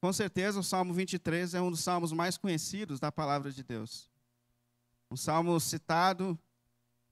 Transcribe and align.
com 0.00 0.12
certeza 0.12 0.60
o 0.60 0.62
Salmo 0.62 0.94
23 0.94 1.54
é 1.54 1.60
um 1.60 1.70
dos 1.70 1.80
salmos 1.80 2.12
mais 2.12 2.36
conhecidos 2.36 3.00
da 3.00 3.10
palavra 3.10 3.50
de 3.50 3.64
Deus. 3.64 4.08
Um 5.10 5.16
salmo 5.16 5.58
citado, 5.58 6.38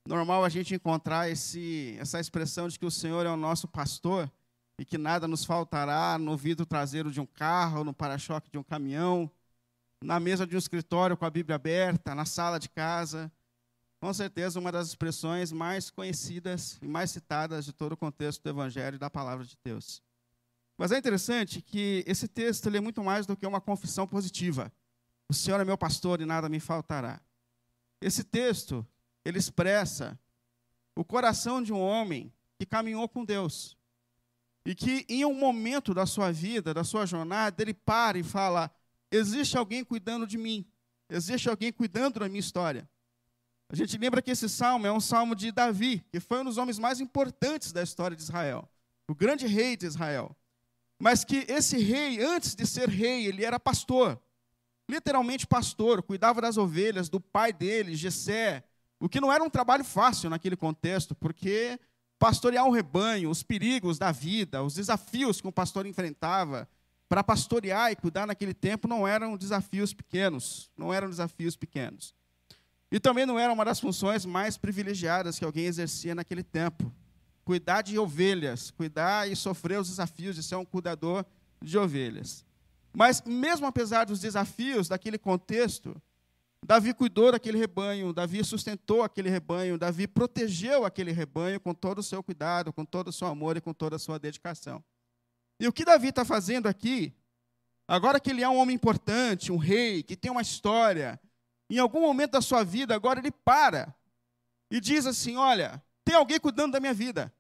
normal 0.07 0.45
a 0.45 0.49
gente 0.49 0.75
encontrar 0.75 1.29
esse, 1.29 1.97
essa 1.99 2.21
expressão 2.21 2.69
de 2.69 2.79
que 2.79 2.87
o 2.87 2.91
Senhor 2.91 3.27
é 3.27 3.31
o 3.31 3.37
nosso 3.37 3.67
pastor 3.67 4.31
e 4.79 4.85
que 4.85 4.99
nada 4.99 5.27
nos 5.27 5.45
faltará 5.45 6.19
no 6.19 6.37
vidro 6.37 6.67
traseiro 6.67 7.11
de 7.11 7.21
um 7.21 7.27
carro, 7.27 7.83
no 7.83 7.95
para-choque 7.95 8.51
de 8.51 8.59
um 8.59 8.63
caminhão, 8.63 9.31
na 10.05 10.21
mesa 10.21 10.47
de 10.47 10.55
um 10.55 10.59
escritório 10.59 11.17
com 11.17 11.25
a 11.25 11.31
Bíblia 11.31 11.57
aberta, 11.57 12.15
na 12.15 12.25
sala 12.25 12.59
de 12.59 12.69
casa. 12.69 13.33
Com 13.99 14.13
certeza, 14.13 14.61
uma 14.61 14.71
das 14.71 14.89
expressões 14.89 15.51
mais 15.51 15.91
conhecidas 15.91 16.79
e 16.83 16.87
mais 16.87 17.11
citadas 17.11 17.65
de 17.65 17.73
todo 17.73 17.93
o 17.93 17.97
contexto 17.97 18.43
do 18.43 18.51
Evangelho 18.51 18.97
e 18.97 18.99
da 18.99 19.11
palavra 19.11 19.45
de 19.45 19.57
Deus. 19.65 20.03
Mas 20.79 20.93
é 20.93 20.99
interessante 20.99 21.63
que 21.63 22.05
esse 22.07 22.29
texto 22.29 22.69
é 22.69 22.81
muito 22.81 23.03
mais 23.03 23.27
do 23.27 23.37
que 23.37 23.47
uma 23.47 23.61
confissão 23.61 24.07
positiva. 24.07 24.73
O 25.29 25.35
Senhor 25.35 25.61
é 25.61 25.65
meu 25.65 25.79
pastor 25.79 26.21
e 26.21 26.27
nada 26.27 26.49
me 26.49 26.61
faltará. 26.61 27.21
Esse 28.01 28.23
texto, 28.23 28.87
ele 29.25 29.39
expressa 29.39 30.19
o 30.95 31.05
coração 31.05 31.63
de 31.63 31.73
um 31.73 31.81
homem 31.81 32.33
que 32.59 32.67
caminhou 32.67 33.09
com 33.09 33.25
Deus. 33.25 33.77
E 34.67 34.75
que 34.75 35.07
em 35.09 35.25
um 35.25 35.35
momento 35.35 35.95
da 35.95 36.05
sua 36.05 36.31
vida, 36.31 36.75
da 36.75 36.85
sua 36.85 37.07
jornada, 37.07 37.63
ele 37.63 37.73
para 37.73 38.19
e 38.19 38.23
fala: 38.23 38.71
existe 39.11 39.57
alguém 39.57 39.83
cuidando 39.85 40.27
de 40.27 40.37
mim. 40.37 40.67
Existe 41.09 41.49
alguém 41.49 41.73
cuidando 41.73 42.21
da 42.21 42.29
minha 42.29 42.41
história. 42.41 42.89
A 43.69 43.75
gente 43.75 43.97
lembra 43.97 44.21
que 44.21 44.31
esse 44.31 44.49
salmo 44.49 44.87
é 44.87 44.93
um 44.93 45.01
salmo 45.01 45.35
de 45.35 45.51
Davi, 45.51 46.05
que 46.11 46.21
foi 46.21 46.41
um 46.41 46.45
dos 46.45 46.59
homens 46.59 46.79
mais 46.79 47.01
importantes 47.01 47.73
da 47.73 47.83
história 47.83 48.17
de 48.17 48.23
Israel, 48.23 48.69
o 49.09 49.15
grande 49.15 49.47
rei 49.47 49.77
de 49.77 49.87
Israel 49.87 50.37
mas 50.99 51.25
que 51.25 51.45
esse 51.49 51.79
rei, 51.79 52.23
antes 52.23 52.55
de 52.55 52.67
ser 52.67 52.89
rei, 52.89 53.27
ele 53.27 53.45
era 53.45 53.61
pastor. 53.61 54.21
Literalmente 54.89 55.47
pastor, 55.47 56.03
cuidava 56.03 56.41
das 56.41 56.57
ovelhas 56.57 57.09
do 57.09 57.21
pai 57.21 57.53
dele, 57.53 57.95
Jessé, 57.95 58.65
o 58.99 59.09
que 59.09 59.21
não 59.21 59.33
era 59.33 59.43
um 59.43 59.51
trabalho 59.51 59.85
fácil 59.85 60.31
naquele 60.31 60.57
contexto, 60.57 61.15
porque 61.15 61.79
pastorear 62.19 62.65
um 62.65 62.71
rebanho, 62.71 63.29
os 63.29 63.43
perigos 63.43 63.99
da 63.99 64.11
vida, 64.11 64.63
os 64.63 64.75
desafios 64.75 65.41
que 65.41 65.49
um 65.49 65.53
pastor 65.53 65.87
enfrentava, 65.87 66.69
para 67.09 67.23
pastorear 67.23 67.93
e 67.93 67.97
cuidar 67.97 68.27
naquele 68.27 68.55
tempo 68.55 68.89
não 68.89 69.07
eram 69.07 69.37
desafios 69.37 69.93
pequenos, 69.93 70.71
não 70.77 70.93
eram 70.93 71.09
desafios 71.09 71.57
pequenos. 71.57 72.15
E 72.91 72.99
também 72.99 73.27
não 73.27 73.39
era 73.39 73.53
uma 73.53 73.65
das 73.65 73.79
funções 73.79 74.25
mais 74.25 74.57
privilegiadas 74.57 75.39
que 75.39 75.45
alguém 75.45 75.67
exercia 75.67 76.15
naquele 76.15 76.43
tempo 76.43 76.93
cuidar 77.47 77.83
de 77.83 77.97
ovelhas, 77.97 78.73
cuidar 78.73 79.31
e 79.31 79.37
sofrer 79.37 79.79
os 79.79 79.89
desafios 79.89 80.35
de 80.35 80.43
ser 80.43 80.57
um 80.57 80.65
cuidador 80.65 81.25
de 81.63 81.79
ovelhas. 81.79 82.45
Mas, 82.93 83.23
mesmo 83.23 83.67
apesar 83.67 84.05
dos 84.05 84.19
desafios 84.19 84.89
daquele 84.89 85.17
contexto, 85.17 85.95
Davi 86.61 86.93
cuidou 86.93 87.31
daquele 87.31 87.57
rebanho, 87.57 88.13
Davi 88.13 88.43
sustentou 88.43 89.05
aquele 89.05 89.31
rebanho, 89.31 89.79
Davi 89.79 90.09
protegeu 90.09 90.85
aquele 90.85 91.13
rebanho 91.13 91.61
com 91.61 91.73
todo 91.73 92.01
o 92.01 92.03
seu 92.03 92.21
cuidado, 92.21 92.73
com 92.73 92.85
todo 92.85 93.09
o 93.09 93.13
seu 93.13 93.29
amor 93.29 93.57
e 93.57 93.61
com 93.61 93.73
toda 93.73 93.95
a 93.95 93.99
sua 94.01 94.19
dedicação. 94.19 94.83
E 95.61 95.69
o 95.69 95.73
que 95.73 95.85
Davi 95.85 96.09
está 96.09 96.25
fazendo 96.25 96.67
aqui, 96.67 97.15
agora 97.87 98.19
que 98.19 98.31
ele 98.31 98.43
é 98.43 98.49
um 98.49 98.57
homem 98.57 98.75
importante, 98.75 99.53
um 99.53 99.57
rei, 99.57 100.03
que 100.03 100.17
tem 100.17 100.33
uma 100.33 100.43
história, 100.43 101.21
em 101.71 101.79
algum 101.79 102.01
momento 102.01 102.33
da 102.33 102.41
sua 102.43 102.65
vida, 102.65 102.93
agora 102.93 103.21
ele 103.21 103.31
para 103.31 103.95
e 104.69 104.81
diz 104.81 105.07
assim: 105.07 105.37
Olha, 105.37 105.81
tem 106.07 106.15
alguém 106.15 106.39
cuidando 106.39 106.73
da 106.73 106.81
minha 106.81 106.95
vida. 106.95 107.35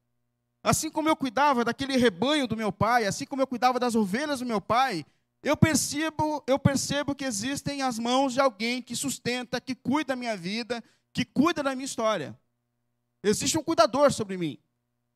Assim 0.60 0.90
como 0.90 1.08
eu 1.08 1.14
cuidava 1.14 1.64
daquele 1.64 1.96
rebanho 1.96 2.48
do 2.48 2.56
meu 2.56 2.72
pai, 2.72 3.06
assim 3.06 3.24
como 3.24 3.40
eu 3.40 3.46
cuidava 3.46 3.78
das 3.78 3.94
ovelhas 3.94 4.40
do 4.40 4.46
meu 4.46 4.60
pai, 4.60 5.06
eu 5.40 5.56
percebo, 5.56 6.42
eu 6.48 6.58
percebo 6.58 7.14
que 7.14 7.24
existem 7.24 7.80
as 7.80 7.96
mãos 7.96 8.32
de 8.32 8.40
alguém 8.40 8.82
que 8.82 8.96
sustenta, 8.96 9.60
que 9.60 9.76
cuida 9.76 10.08
da 10.08 10.16
minha 10.16 10.36
vida, 10.36 10.82
que 11.12 11.24
cuida 11.24 11.62
da 11.62 11.76
minha 11.76 11.84
história. 11.84 12.36
Existe 13.22 13.56
um 13.56 13.62
cuidador 13.62 14.12
sobre 14.12 14.36
mim. 14.36 14.58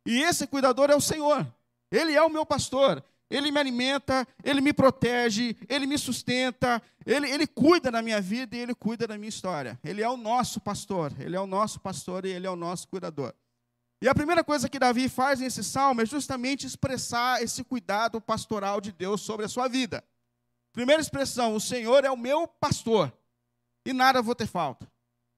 E 0.06 0.22
esse 0.22 0.46
cuidador 0.46 0.88
é 0.88 0.94
o 0.94 1.00
Senhor. 1.00 1.44
Ele 1.90 2.14
é 2.14 2.22
o 2.22 2.30
meu 2.30 2.46
pastor. 2.46 3.02
Ele 3.28 3.50
me 3.50 3.58
alimenta, 3.58 4.26
ele 4.44 4.60
me 4.60 4.72
protege, 4.72 5.56
ele 5.68 5.86
me 5.86 5.98
sustenta, 5.98 6.80
ele, 7.04 7.28
ele 7.30 7.46
cuida 7.46 7.90
da 7.90 8.02
minha 8.02 8.20
vida 8.20 8.56
e 8.56 8.60
ele 8.60 8.74
cuida 8.74 9.06
da 9.06 9.18
minha 9.18 9.28
história. 9.28 9.78
Ele 9.82 10.02
é 10.02 10.08
o 10.08 10.16
nosso 10.16 10.60
pastor, 10.60 11.12
ele 11.18 11.34
é 11.36 11.40
o 11.40 11.46
nosso 11.46 11.80
pastor 11.80 12.24
e 12.24 12.30
ele 12.30 12.46
é 12.46 12.50
o 12.50 12.56
nosso 12.56 12.86
cuidador. 12.88 13.32
E 14.02 14.08
a 14.08 14.14
primeira 14.14 14.42
coisa 14.42 14.68
que 14.68 14.78
Davi 14.78 15.08
faz 15.08 15.40
nesse 15.40 15.62
salmo 15.62 16.00
é 16.00 16.06
justamente 16.06 16.66
expressar 16.66 17.42
esse 17.42 17.62
cuidado 17.62 18.20
pastoral 18.20 18.80
de 18.80 18.92
Deus 18.92 19.20
sobre 19.20 19.44
a 19.44 19.48
sua 19.48 19.68
vida. 19.68 20.02
Primeira 20.72 21.02
expressão: 21.02 21.54
o 21.54 21.60
Senhor 21.60 22.04
é 22.04 22.10
o 22.10 22.16
meu 22.16 22.48
pastor, 22.48 23.12
e 23.84 23.92
nada 23.92 24.22
vou 24.22 24.34
ter 24.34 24.46
falta, 24.46 24.90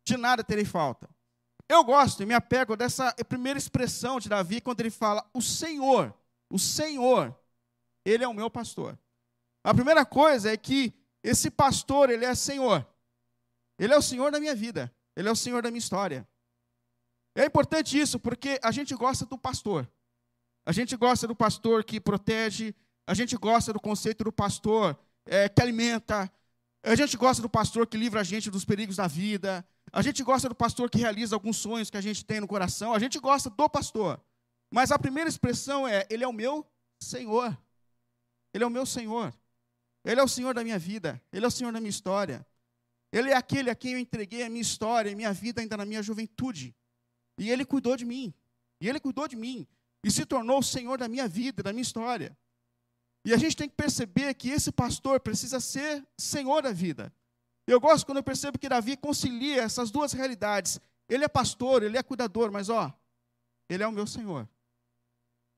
de 0.05 0.17
nada 0.17 0.45
terei 0.45 0.65
falta. 0.65 1.09
Eu 1.69 1.83
gosto 1.83 2.23
e 2.23 2.27
me 2.27 2.35
apego 2.35 2.77
dessa 2.77 3.13
primeira 3.29 3.59
expressão 3.59 4.21
de 4.21 4.29
Davi 4.29 4.61
quando 4.61 4.81
ele 4.81 4.91
fala: 4.91 5.29
o 5.35 5.43
Senhor, 5.43 6.15
o 6.49 6.59
Senhor, 6.59 7.37
ele 8.05 8.23
é 8.23 8.29
o 8.29 8.35
meu 8.35 8.51
pastor. 8.51 8.99
A 9.65 9.75
primeira 9.75 10.05
coisa 10.05 10.53
é 10.53 10.57
que 10.57 10.93
esse 11.23 11.51
pastor, 11.51 12.11
ele 12.11 12.25
é 12.25 12.35
Senhor. 12.35 12.87
Ele 13.79 13.95
é 13.95 13.97
o 13.97 14.03
Senhor 14.03 14.31
da 14.31 14.39
minha 14.39 14.55
vida, 14.55 14.95
ele 15.17 15.29
é 15.29 15.33
o 15.33 15.37
Senhor 15.37 15.63
da 15.63 15.71
minha 15.71 15.79
história. 15.79 16.29
É 17.35 17.47
importante 17.47 17.99
isso, 17.99 18.19
porque 18.19 18.59
a 18.63 18.71
gente 18.71 18.95
gosta 18.95 19.25
do 19.25 19.39
pastor. 19.39 19.91
A 20.67 20.73
gente 20.73 20.97
gosta 20.97 21.27
do 21.27 21.35
pastor 21.35 21.83
que 21.83 22.01
protege, 22.01 22.75
a 23.07 23.15
gente 23.15 23.37
gosta 23.37 23.73
do 23.73 23.81
conceito 23.81 24.25
do 24.25 24.33
pastor 24.33 24.99
é, 25.27 25.49
que 25.49 25.61
alimenta, 25.61 26.31
a 26.83 26.95
gente 26.95 27.17
gosta 27.17 27.41
do 27.43 27.49
pastor 27.49 27.87
que 27.87 27.97
livra 27.97 28.21
a 28.21 28.25
gente 28.25 28.51
dos 28.51 28.65
perigos 28.65 28.97
da 28.97 29.07
vida, 29.07 29.65
a 29.93 30.03
gente 30.03 30.23
gosta 30.23 30.49
do 30.49 30.55
pastor 30.55 30.89
que 30.91 30.99
realiza 30.99 31.35
alguns 31.35 31.57
sonhos 31.57 31.91
que 31.91 31.97
a 31.97 32.01
gente 32.01 32.25
tem 32.25 32.41
no 32.41 32.47
coração, 32.47 32.95
a 32.95 32.99
gente 32.99 33.19
gosta 33.19 33.51
do 33.51 33.69
pastor. 33.69 34.21
Mas 34.71 34.91
a 34.91 34.99
primeira 34.99 35.29
expressão 35.29 35.87
é: 35.87 36.07
Ele 36.09 36.25
é 36.25 36.29
o 36.29 36.33
meu 36.33 36.67
Senhor. 37.01 37.57
Ele 38.55 38.65
é 38.65 38.67
o 38.67 38.71
meu 38.71 38.87
Senhor. 38.87 39.35
Ele 40.05 40.21
é 40.21 40.25
o 40.25 40.29
Senhor 40.29 40.55
da 40.55 40.65
minha 40.65 40.79
vida. 40.79 41.21
Ele 41.33 41.45
é 41.45 41.49
o 41.49 41.51
Senhor 41.51 41.73
da 41.73 41.81
minha 41.81 41.91
história. 41.91 42.45
Ele 43.13 43.31
é 43.31 43.35
aquele 43.35 43.69
a 43.69 43.75
quem 43.75 43.93
eu 43.93 43.99
entreguei 43.99 44.43
a 44.43 44.49
minha 44.49 44.63
história 44.63 45.11
e 45.11 45.15
minha 45.15 45.33
vida 45.33 45.61
ainda 45.61 45.77
na 45.77 45.85
minha 45.85 46.03
juventude. 46.03 46.75
E 47.39 47.51
ele 47.51 47.65
cuidou 47.65 47.97
de 47.97 48.05
mim. 48.05 48.33
E 48.81 48.89
ele 48.89 49.01
cuidou 49.01 49.27
de 49.29 49.37
mim. 49.37 49.67
E 50.05 50.11
se 50.11 50.27
tornou 50.27 50.59
o 50.59 50.63
Senhor 50.63 50.99
da 50.99 51.09
minha 51.09 51.29
vida, 51.29 51.63
da 51.63 51.73
minha 51.73 51.83
história. 51.83 52.37
E 53.25 53.33
a 53.33 53.37
gente 53.37 53.57
tem 53.57 53.69
que 53.69 53.77
perceber 53.77 54.35
que 54.35 54.51
esse 54.51 54.73
pastor 54.73 55.21
precisa 55.21 55.61
ser 55.61 56.05
Senhor 56.19 56.63
da 56.63 56.73
vida. 56.73 57.13
Eu 57.67 57.81
gosto 57.81 58.05
quando 58.05 58.19
eu 58.19 58.25
percebo 58.25 58.59
que 58.59 58.69
Davi 58.69 58.97
concilia 58.97 59.63
essas 59.63 59.91
duas 59.91 60.13
realidades. 60.13 60.81
Ele 61.09 61.25
é 61.25 61.29
pastor, 61.29 61.83
ele 61.83 61.97
é 61.97 62.03
cuidador, 62.03 62.51
mas 62.51 62.69
ó, 62.69 62.93
ele 63.69 63.83
é 63.83 63.87
o 63.87 63.93
meu 63.93 64.07
Senhor. 64.07 64.49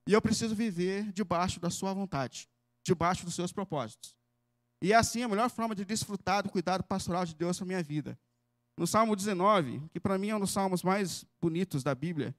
E 0.06 0.12
eu 0.12 0.20
preciso 0.20 0.54
viver 0.54 1.10
debaixo 1.12 1.58
da 1.58 1.70
sua 1.70 1.94
vontade, 1.94 2.48
debaixo 2.84 3.24
dos 3.24 3.34
seus 3.34 3.52
propósitos. 3.52 4.14
E 4.82 4.92
é 4.92 4.96
assim 4.96 5.22
a 5.22 5.28
melhor 5.28 5.48
forma 5.48 5.74
de 5.74 5.84
desfrutar 5.84 6.42
do 6.42 6.50
cuidado 6.50 6.84
pastoral 6.84 7.24
de 7.24 7.34
Deus 7.34 7.56
para 7.56 7.66
minha 7.66 7.82
vida. 7.82 8.18
No 8.76 8.86
Salmo 8.86 9.14
19, 9.14 9.88
que 9.92 10.00
para 10.00 10.18
mim 10.18 10.30
é 10.30 10.36
um 10.36 10.40
dos 10.40 10.50
salmos 10.50 10.82
mais 10.82 11.24
bonitos 11.40 11.82
da 11.82 11.94
Bíblia, 11.94 12.34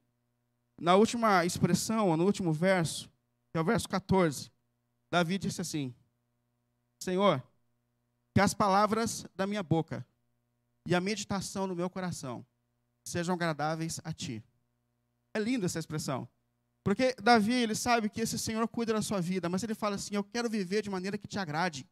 na 0.79 0.95
última 0.95 1.45
expressão, 1.45 2.15
no 2.17 2.25
último 2.25 2.51
verso, 2.51 3.09
que 3.51 3.57
é 3.57 3.61
o 3.61 3.63
verso 3.63 3.87
14, 3.87 4.51
Davi 5.09 5.37
disse 5.37 5.61
assim: 5.61 5.95
Senhor, 7.01 7.41
que 8.33 8.41
as 8.41 8.53
palavras 8.53 9.25
da 9.33 9.47
minha 9.47 9.63
boca 9.63 10.05
e 10.85 10.93
a 10.93 10.99
meditação 10.99 11.67
do 11.67 11.75
meu 11.75 11.89
coração 11.89 12.45
sejam 13.07 13.35
agradáveis 13.35 14.01
a 14.03 14.11
ti. 14.11 14.43
É 15.33 15.39
linda 15.39 15.65
essa 15.65 15.79
expressão. 15.79 16.27
Porque 16.83 17.15
Davi, 17.21 17.53
ele 17.53 17.73
sabe 17.73 18.09
que 18.09 18.21
esse 18.21 18.37
Senhor 18.37 18.67
cuida 18.67 18.93
da 18.93 19.01
sua 19.01 19.19
vida, 19.21 19.49
mas 19.49 19.63
ele 19.63 19.73
fala 19.73 19.95
assim: 19.95 20.15
Eu 20.15 20.23
quero 20.23 20.49
viver 20.49 20.81
de 20.81 20.89
maneira 20.89 21.17
que 21.17 21.27
te 21.27 21.39
agrade. 21.39 21.87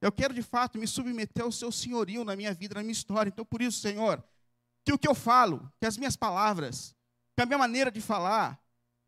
Eu 0.00 0.12
quero 0.12 0.34
de 0.34 0.42
fato 0.42 0.78
me 0.78 0.86
submeter 0.86 1.44
ao 1.44 1.52
seu 1.52 1.72
senhorio 1.72 2.24
na 2.24 2.36
minha 2.36 2.52
vida, 2.52 2.74
na 2.74 2.82
minha 2.82 2.92
história. 2.92 3.30
Então, 3.30 3.44
por 3.44 3.62
isso, 3.62 3.80
Senhor, 3.80 4.22
que 4.84 4.92
o 4.92 4.98
que 4.98 5.08
eu 5.08 5.14
falo, 5.14 5.72
que 5.80 5.86
as 5.86 5.96
minhas 5.96 6.16
palavras, 6.16 6.94
que 7.36 7.42
a 7.42 7.46
minha 7.46 7.58
maneira 7.58 7.90
de 7.90 8.00
falar, 8.00 8.60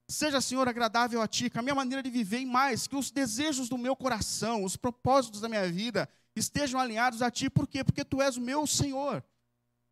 seja, 0.08 0.40
Senhor, 0.40 0.68
agradável 0.68 1.20
a 1.20 1.28
Ti, 1.28 1.50
que 1.50 1.58
a 1.58 1.62
minha 1.62 1.74
maneira 1.74 2.02
de 2.02 2.10
viver 2.10 2.40
e 2.40 2.46
mais, 2.46 2.86
que 2.86 2.96
os 2.96 3.10
desejos 3.10 3.68
do 3.68 3.76
meu 3.76 3.94
coração, 3.94 4.64
os 4.64 4.76
propósitos 4.76 5.40
da 5.40 5.48
minha 5.48 5.70
vida 5.70 6.08
estejam 6.34 6.80
alinhados 6.80 7.22
a 7.22 7.30
Ti. 7.30 7.50
Por 7.50 7.66
quê? 7.66 7.84
Porque 7.84 8.04
Tu 8.04 8.22
és 8.22 8.36
o 8.36 8.40
meu 8.40 8.66
Senhor. 8.66 9.22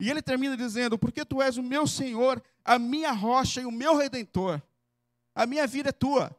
E 0.01 0.11
ele 0.11 0.23
termina 0.23 0.57
dizendo: 0.57 0.99
Porque 0.99 1.25
Tu 1.25 1.41
és 1.43 1.57
o 1.57 1.63
meu 1.63 1.87
Senhor, 1.87 2.43
a 2.65 2.79
minha 2.79 3.13
rocha 3.13 3.61
e 3.61 3.67
o 3.67 3.71
meu 3.71 3.97
redentor. 3.97 4.63
A 5.35 5.47
minha 5.47 5.67
vida 5.67 5.91
é 5.91 5.93
Tua. 5.93 6.35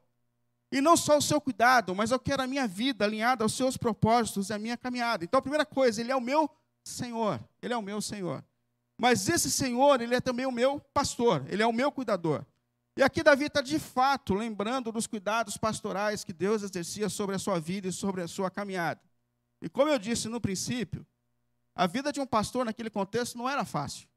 E 0.75 0.81
não 0.81 0.97
só 0.97 1.17
o 1.17 1.21
seu 1.21 1.39
cuidado, 1.39 1.95
mas 1.95 2.11
eu 2.11 2.19
quero 2.19 2.43
a 2.43 2.47
minha 2.47 2.67
vida 2.67 3.05
alinhada 3.05 3.45
aos 3.45 3.53
seus 3.53 3.77
propósitos 3.77 4.49
e 4.49 4.53
a 4.53 4.59
minha 4.59 4.75
caminhada. 4.75 5.23
Então, 5.23 5.37
a 5.37 5.41
primeira 5.41 5.65
coisa, 5.65 6.01
Ele 6.01 6.11
é 6.11 6.15
o 6.17 6.19
meu 6.19 6.49
Senhor. 6.83 7.41
Ele 7.61 7.73
é 7.73 7.77
o 7.77 7.81
meu 7.81 8.01
Senhor. 8.01 8.43
Mas 8.97 9.29
esse 9.29 9.49
Senhor, 9.49 10.01
Ele 10.01 10.15
é 10.15 10.19
também 10.19 10.45
o 10.45 10.51
meu 10.51 10.81
pastor. 10.93 11.45
Ele 11.47 11.63
é 11.63 11.65
o 11.65 11.71
meu 11.71 11.93
cuidador. 11.93 12.45
E 12.97 13.01
aqui 13.01 13.23
Davi 13.23 13.45
está 13.45 13.61
de 13.61 13.79
fato 13.79 14.33
lembrando 14.33 14.91
dos 14.91 15.07
cuidados 15.07 15.55
pastorais 15.55 16.25
que 16.25 16.33
Deus 16.33 16.61
exercia 16.61 17.07
sobre 17.07 17.37
a 17.37 17.39
sua 17.39 17.57
vida 17.57 17.87
e 17.87 17.91
sobre 17.93 18.21
a 18.21 18.27
sua 18.27 18.51
caminhada. 18.51 18.99
E 19.61 19.69
como 19.69 19.89
eu 19.89 19.97
disse 19.97 20.27
no 20.27 20.41
princípio, 20.41 21.07
a 21.73 21.87
vida 21.87 22.11
de 22.11 22.19
um 22.19 22.25
pastor 22.25 22.65
naquele 22.65 22.89
contexto 22.89 23.37
não 23.37 23.47
era 23.47 23.63
fácil. 23.63 24.09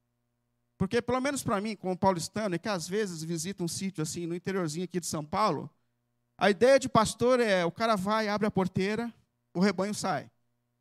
Porque, 0.76 1.00
pelo 1.00 1.20
menos 1.20 1.40
para 1.40 1.60
mim, 1.60 1.76
como 1.76 1.96
paulistano, 1.96 2.56
e 2.56 2.58
que 2.58 2.68
às 2.68 2.88
vezes 2.88 3.22
visita 3.22 3.62
um 3.62 3.68
sítio 3.68 4.02
assim, 4.02 4.26
no 4.26 4.34
interiorzinho 4.34 4.84
aqui 4.86 4.98
de 4.98 5.06
São 5.06 5.24
Paulo, 5.24 5.70
a 6.38 6.48
ideia 6.48 6.78
de 6.78 6.88
pastor 6.88 7.40
é: 7.40 7.64
o 7.64 7.72
cara 7.72 7.96
vai, 7.96 8.28
abre 8.28 8.46
a 8.46 8.50
porteira, 8.50 9.12
o 9.52 9.58
rebanho 9.58 9.92
sai. 9.92 10.30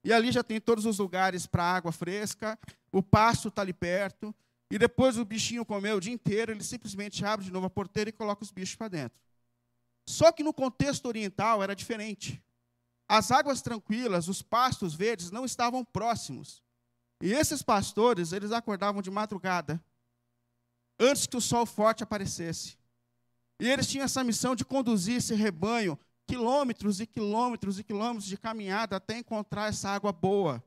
E 0.04 0.14
ali 0.14 0.32
já 0.32 0.44
tem 0.44 0.62
todos 0.62 0.86
os 0.86 1.00
lugares 1.00 1.48
para 1.48 1.64
água 1.64 1.92
fresca, 1.92 2.58
o 2.92 3.02
pasto 3.02 3.48
está 3.48 3.64
ali 3.64 3.74
perto, 3.74 4.34
e 4.70 4.78
depois 4.78 5.18
o 5.18 5.26
bichinho 5.26 5.66
comeu 5.66 5.98
o 5.98 6.00
dia 6.00 6.14
inteiro, 6.14 6.52
ele 6.52 6.64
simplesmente 6.64 7.26
abre 7.26 7.46
de 7.46 7.52
novo 7.52 7.66
a 7.66 7.70
porteira 7.70 8.10
e 8.10 8.14
coloca 8.14 8.44
os 8.44 8.52
bichos 8.52 8.76
para 8.76 8.88
dentro. 8.88 9.20
Só 10.08 10.32
que 10.32 10.44
no 10.44 10.54
contexto 10.54 11.08
oriental 11.08 11.64
era 11.64 11.76
diferente. 11.76 12.42
As 13.10 13.32
águas 13.32 13.62
tranquilas, 13.62 14.28
os 14.28 14.42
pastos 14.42 14.94
verdes 14.94 15.32
não 15.32 15.44
estavam 15.44 15.84
próximos. 15.84 16.62
E 17.22 17.34
esses 17.34 17.62
pastores, 17.62 18.32
eles 18.32 18.52
acordavam 18.52 19.02
de 19.02 19.10
madrugada, 19.10 19.84
antes 21.00 21.26
que 21.26 21.36
o 21.36 21.42
sol 21.42 21.66
forte 21.66 22.04
aparecesse. 22.04 22.77
E 23.60 23.68
eles 23.68 23.88
tinham 23.88 24.06
essa 24.06 24.24
missão 24.24 24.56
de 24.56 24.64
conduzir 24.64 25.16
esse 25.16 25.34
rebanho 25.34 25.98
quilômetros 26.28 27.00
e 27.00 27.08
quilômetros 27.08 27.80
e 27.80 27.84
quilômetros 27.84 28.26
de 28.26 28.38
caminhada 28.38 28.98
até 28.98 29.18
encontrar 29.18 29.70
essa 29.70 29.90
água 29.90 30.12
boa, 30.12 30.64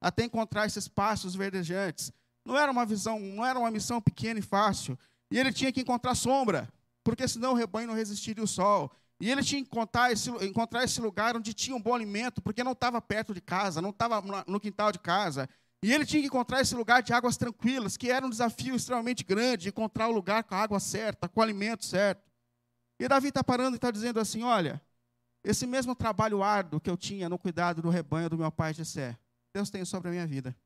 até 0.00 0.24
encontrar 0.24 0.66
esses 0.66 0.88
pastos 0.88 1.34
verdejantes. 1.34 2.12
Não 2.44 2.58
era 2.58 2.70
uma 2.70 2.84
visão, 2.84 3.18
não 3.18 3.46
era 3.46 3.58
uma 3.58 3.70
missão 3.70 4.00
pequena 4.00 4.40
e 4.40 4.42
fácil. 4.42 4.98
E 5.30 5.38
ele 5.38 5.52
tinha 5.52 5.72
que 5.72 5.80
encontrar 5.80 6.14
sombra, 6.14 6.68
porque 7.02 7.26
senão 7.26 7.52
o 7.52 7.54
rebanho 7.54 7.88
não 7.88 7.94
resistiria 7.94 8.42
ao 8.42 8.46
sol. 8.46 8.90
E 9.20 9.30
ele 9.30 9.42
tinha 9.42 9.62
que 9.62 9.68
encontrar 9.68 10.12
esse, 10.12 10.28
encontrar 10.44 10.84
esse 10.84 11.00
lugar 11.00 11.36
onde 11.36 11.54
tinha 11.54 11.76
um 11.76 11.80
bom 11.80 11.94
alimento, 11.94 12.42
porque 12.42 12.64
não 12.64 12.72
estava 12.72 13.00
perto 13.00 13.32
de 13.32 13.40
casa, 13.40 13.80
não 13.80 13.90
estava 13.90 14.22
no 14.46 14.60
quintal 14.60 14.92
de 14.92 14.98
casa. 14.98 15.48
E 15.82 15.92
ele 15.92 16.04
tinha 16.04 16.20
que 16.20 16.26
encontrar 16.26 16.60
esse 16.60 16.74
lugar 16.74 17.02
de 17.02 17.12
águas 17.12 17.36
tranquilas, 17.36 17.96
que 17.96 18.10
era 18.10 18.26
um 18.26 18.30
desafio 18.30 18.74
extremamente 18.74 19.22
grande, 19.22 19.68
encontrar 19.68 20.08
o 20.08 20.12
lugar 20.12 20.42
com 20.44 20.54
a 20.54 20.58
água 20.58 20.80
certa, 20.80 21.28
com 21.28 21.40
o 21.40 21.42
alimento 21.42 21.84
certo. 21.84 22.33
E 22.98 23.08
Davi 23.08 23.28
está 23.28 23.42
parando 23.42 23.74
e 23.74 23.78
está 23.78 23.90
dizendo 23.90 24.20
assim: 24.20 24.42
olha, 24.42 24.80
esse 25.42 25.66
mesmo 25.66 25.94
trabalho 25.94 26.42
árduo 26.42 26.80
que 26.80 26.88
eu 26.88 26.96
tinha 26.96 27.28
no 27.28 27.38
cuidado 27.38 27.82
do 27.82 27.90
rebanho 27.90 28.30
do 28.30 28.38
meu 28.38 28.50
pai 28.50 28.72
Jessé, 28.72 29.18
Deus 29.52 29.70
tem 29.70 29.84
sobre 29.84 30.08
a 30.08 30.10
minha 30.12 30.26
vida. 30.26 30.56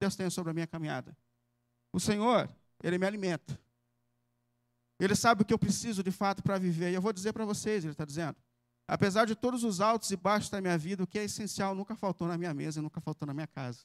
Deus 0.00 0.16
tem 0.16 0.30
sobre 0.30 0.50
a 0.50 0.54
minha 0.54 0.66
caminhada. 0.66 1.16
O 1.92 1.98
Senhor, 1.98 2.48
Ele 2.82 2.98
me 2.98 3.06
alimenta. 3.06 3.58
Ele 5.00 5.14
sabe 5.14 5.42
o 5.42 5.44
que 5.44 5.52
eu 5.52 5.58
preciso 5.58 6.02
de 6.02 6.10
fato 6.10 6.42
para 6.42 6.58
viver. 6.58 6.90
E 6.90 6.94
eu 6.94 7.02
vou 7.02 7.12
dizer 7.12 7.32
para 7.32 7.44
vocês, 7.44 7.84
Ele 7.84 7.92
está 7.92 8.04
dizendo. 8.04 8.36
Apesar 8.86 9.26
de 9.26 9.34
todos 9.34 9.64
os 9.64 9.80
altos 9.80 10.10
e 10.10 10.16
baixos 10.16 10.48
da 10.48 10.60
minha 10.60 10.78
vida, 10.78 11.02
o 11.02 11.06
que 11.06 11.18
é 11.18 11.24
essencial 11.24 11.74
nunca 11.74 11.94
faltou 11.94 12.26
na 12.26 12.38
minha 12.38 12.54
mesa, 12.54 12.80
nunca 12.80 13.00
faltou 13.00 13.26
na 13.26 13.34
minha 13.34 13.46
casa. 13.46 13.80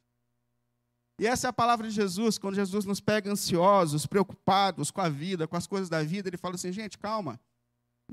E 1.20 1.28
essa 1.28 1.48
é 1.48 1.50
a 1.50 1.54
palavra 1.54 1.88
de 1.88 1.94
Jesus, 1.94 2.38
quando 2.38 2.56
Jesus 2.56 2.86
nos 2.86 3.00
pega 3.00 3.30
ansiosos, 3.30 4.06
preocupados 4.06 4.90
com 4.90 5.02
a 5.02 5.10
vida, 5.10 5.48
com 5.48 5.56
as 5.56 5.68
coisas 5.68 5.90
da 5.90 6.02
vida, 6.02 6.30
ele 6.30 6.38
fala 6.38 6.56
assim: 6.56 6.72
gente, 6.72 6.98
calma, 6.98 7.40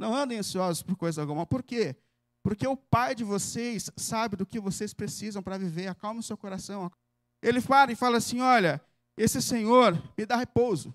não 0.00 0.14
andem 0.14 0.38
ansiosos 0.38 0.82
por 0.82 0.96
coisa 0.96 1.20
alguma. 1.20 1.44
Por 1.44 1.62
quê? 1.62 1.94
Porque 2.42 2.66
o 2.66 2.74
Pai 2.74 3.14
de 3.14 3.22
vocês 3.22 3.90
sabe 3.96 4.34
do 4.34 4.46
que 4.46 4.58
vocês 4.58 4.94
precisam 4.94 5.42
para 5.42 5.58
viver. 5.58 5.88
Acalma 5.88 6.20
o 6.20 6.22
seu 6.22 6.38
coração. 6.38 6.90
Ele 7.42 7.60
para 7.60 7.92
e 7.92 7.94
fala 7.94 8.16
assim: 8.16 8.40
olha, 8.40 8.80
esse 9.16 9.42
Senhor 9.42 10.02
me 10.16 10.24
dá 10.24 10.36
repouso. 10.36 10.94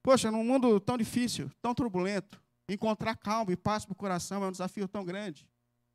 Poxa, 0.00 0.30
num 0.30 0.44
mundo 0.44 0.78
tão 0.78 0.96
difícil, 0.96 1.50
tão 1.60 1.74
turbulento, 1.74 2.40
encontrar 2.68 3.16
calma 3.16 3.52
e 3.52 3.56
paz 3.56 3.84
para 3.84 3.92
o 3.92 3.96
coração 3.96 4.44
é 4.44 4.46
um 4.46 4.52
desafio 4.52 4.86
tão 4.86 5.04
grande. 5.04 5.48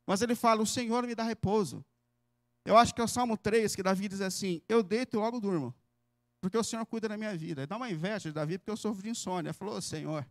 Mas 0.06 0.20
ele 0.20 0.34
fala: 0.34 0.62
o 0.62 0.66
Senhor 0.66 1.06
me 1.06 1.14
dá 1.14 1.22
repouso. 1.22 1.82
Eu 2.66 2.76
acho 2.76 2.94
que 2.94 3.00
é 3.00 3.04
o 3.04 3.08
Salmo 3.08 3.34
3 3.34 3.74
que 3.74 3.82
Davi 3.82 4.08
diz 4.08 4.20
assim: 4.20 4.60
Eu 4.68 4.82
deito 4.82 5.16
e 5.16 5.18
logo 5.18 5.40
durmo, 5.40 5.74
porque 6.38 6.58
o 6.58 6.62
Senhor 6.62 6.84
cuida 6.84 7.08
da 7.08 7.16
minha 7.16 7.34
vida. 7.34 7.66
Dá 7.66 7.78
uma 7.78 7.90
inveja 7.90 8.28
de 8.28 8.34
Davi 8.34 8.58
porque 8.58 8.70
eu 8.70 8.76
sofro 8.76 9.02
de 9.02 9.08
insônia. 9.08 9.48
Ele 9.48 9.54
falou: 9.54 9.80
Senhor. 9.80 10.26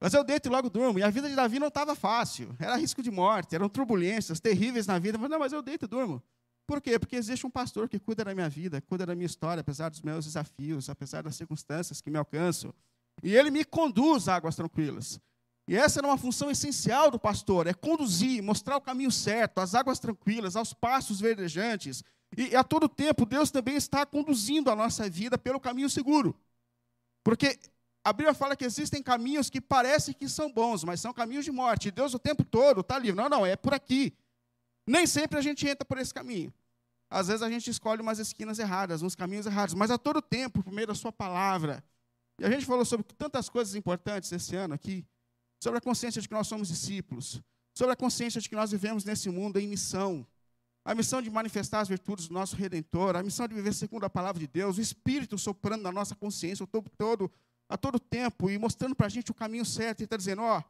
Mas 0.00 0.12
eu 0.12 0.22
deito 0.22 0.48
e 0.48 0.50
logo 0.50 0.68
durmo. 0.68 0.98
E 0.98 1.02
a 1.02 1.10
vida 1.10 1.28
de 1.28 1.34
Davi 1.34 1.58
não 1.58 1.68
estava 1.68 1.94
fácil. 1.94 2.54
Era 2.58 2.76
risco 2.76 3.02
de 3.02 3.10
morte, 3.10 3.54
eram 3.54 3.68
turbulências 3.68 4.40
terríveis 4.40 4.86
na 4.86 4.98
vida. 4.98 5.16
Mas 5.16 5.30
não, 5.30 5.38
mas 5.38 5.52
eu 5.52 5.62
deito 5.62 5.86
e 5.86 5.88
durmo. 5.88 6.22
Por 6.66 6.80
quê? 6.80 6.98
Porque 6.98 7.16
existe 7.16 7.46
um 7.46 7.50
pastor 7.50 7.88
que 7.88 7.98
cuida 7.98 8.24
da 8.24 8.34
minha 8.34 8.48
vida, 8.48 8.80
cuida 8.80 9.06
da 9.06 9.14
minha 9.14 9.26
história, 9.26 9.60
apesar 9.60 9.88
dos 9.88 10.02
meus 10.02 10.24
desafios, 10.24 10.90
apesar 10.90 11.22
das 11.22 11.36
circunstâncias 11.36 12.00
que 12.00 12.10
me 12.10 12.18
alcançam. 12.18 12.74
E 13.22 13.34
ele 13.34 13.50
me 13.50 13.64
conduz 13.64 14.28
a 14.28 14.34
águas 14.34 14.56
tranquilas. 14.56 15.20
E 15.68 15.76
essa 15.76 16.00
era 16.00 16.06
uma 16.06 16.18
função 16.18 16.50
essencial 16.50 17.10
do 17.10 17.18
pastor, 17.18 17.66
é 17.66 17.74
conduzir, 17.74 18.42
mostrar 18.42 18.76
o 18.76 18.80
caminho 18.80 19.10
certo, 19.10 19.58
as 19.58 19.74
águas 19.74 19.98
tranquilas, 19.98 20.54
aos 20.54 20.72
passos 20.72 21.20
verdejantes. 21.20 22.04
E 22.36 22.54
a 22.54 22.62
todo 22.62 22.88
tempo 22.88 23.24
Deus 23.24 23.50
também 23.50 23.76
está 23.76 24.04
conduzindo 24.04 24.70
a 24.70 24.76
nossa 24.76 25.08
vida 25.08 25.38
pelo 25.38 25.60
caminho 25.60 25.88
seguro. 25.88 26.36
Porque 27.24 27.58
a 28.06 28.12
Bíblia 28.12 28.32
fala 28.32 28.54
que 28.54 28.64
existem 28.64 29.02
caminhos 29.02 29.50
que 29.50 29.60
parecem 29.60 30.14
que 30.14 30.28
são 30.28 30.52
bons, 30.52 30.84
mas 30.84 31.00
são 31.00 31.12
caminhos 31.12 31.44
de 31.44 31.50
morte. 31.50 31.88
E 31.88 31.90
Deus 31.90 32.14
o 32.14 32.20
tempo 32.20 32.44
todo 32.44 32.80
está 32.80 32.96
livre. 33.00 33.20
Não, 33.20 33.28
não, 33.28 33.44
é 33.44 33.56
por 33.56 33.74
aqui. 33.74 34.16
Nem 34.86 35.08
sempre 35.08 35.36
a 35.40 35.42
gente 35.42 35.66
entra 35.66 35.84
por 35.84 35.98
esse 35.98 36.14
caminho. 36.14 36.54
Às 37.10 37.26
vezes 37.26 37.42
a 37.42 37.50
gente 37.50 37.68
escolhe 37.68 38.00
umas 38.00 38.20
esquinas 38.20 38.60
erradas, 38.60 39.02
uns 39.02 39.16
caminhos 39.16 39.44
errados, 39.44 39.74
mas 39.74 39.90
a 39.90 39.98
todo 39.98 40.22
tempo, 40.22 40.62
por 40.62 40.72
meio 40.72 40.86
da 40.86 40.94
sua 40.94 41.10
palavra. 41.10 41.82
E 42.38 42.44
a 42.44 42.50
gente 42.50 42.64
falou 42.64 42.84
sobre 42.84 43.04
tantas 43.18 43.48
coisas 43.48 43.74
importantes 43.74 44.30
esse 44.30 44.54
ano 44.54 44.74
aqui 44.74 45.04
sobre 45.58 45.78
a 45.78 45.80
consciência 45.80 46.22
de 46.22 46.28
que 46.28 46.34
nós 46.34 46.46
somos 46.46 46.68
discípulos, 46.68 47.42
sobre 47.74 47.92
a 47.92 47.96
consciência 47.96 48.40
de 48.40 48.48
que 48.48 48.54
nós 48.54 48.70
vivemos 48.70 49.04
nesse 49.04 49.28
mundo 49.30 49.58
em 49.58 49.66
missão, 49.66 50.24
a 50.84 50.94
missão 50.94 51.20
de 51.20 51.28
manifestar 51.28 51.80
as 51.80 51.88
virtudes 51.88 52.28
do 52.28 52.34
nosso 52.34 52.54
Redentor, 52.54 53.16
a 53.16 53.22
missão 53.24 53.48
de 53.48 53.54
viver 53.54 53.74
segundo 53.74 54.04
a 54.04 54.10
palavra 54.10 54.38
de 54.38 54.46
Deus, 54.46 54.78
o 54.78 54.80
Espírito 54.80 55.36
soprando 55.36 55.82
na 55.82 55.90
nossa 55.90 56.14
consciência 56.14 56.62
o 56.62 56.68
tempo 56.68 56.88
todo, 56.96 57.28
a 57.68 57.76
todo 57.76 57.98
tempo 57.98 58.50
e 58.50 58.58
mostrando 58.58 58.94
para 58.94 59.06
a 59.06 59.10
gente 59.10 59.30
o 59.30 59.34
caminho 59.34 59.64
certo 59.64 60.00
e 60.00 60.04
está 60.04 60.16
dizendo: 60.16 60.42
ó, 60.42 60.62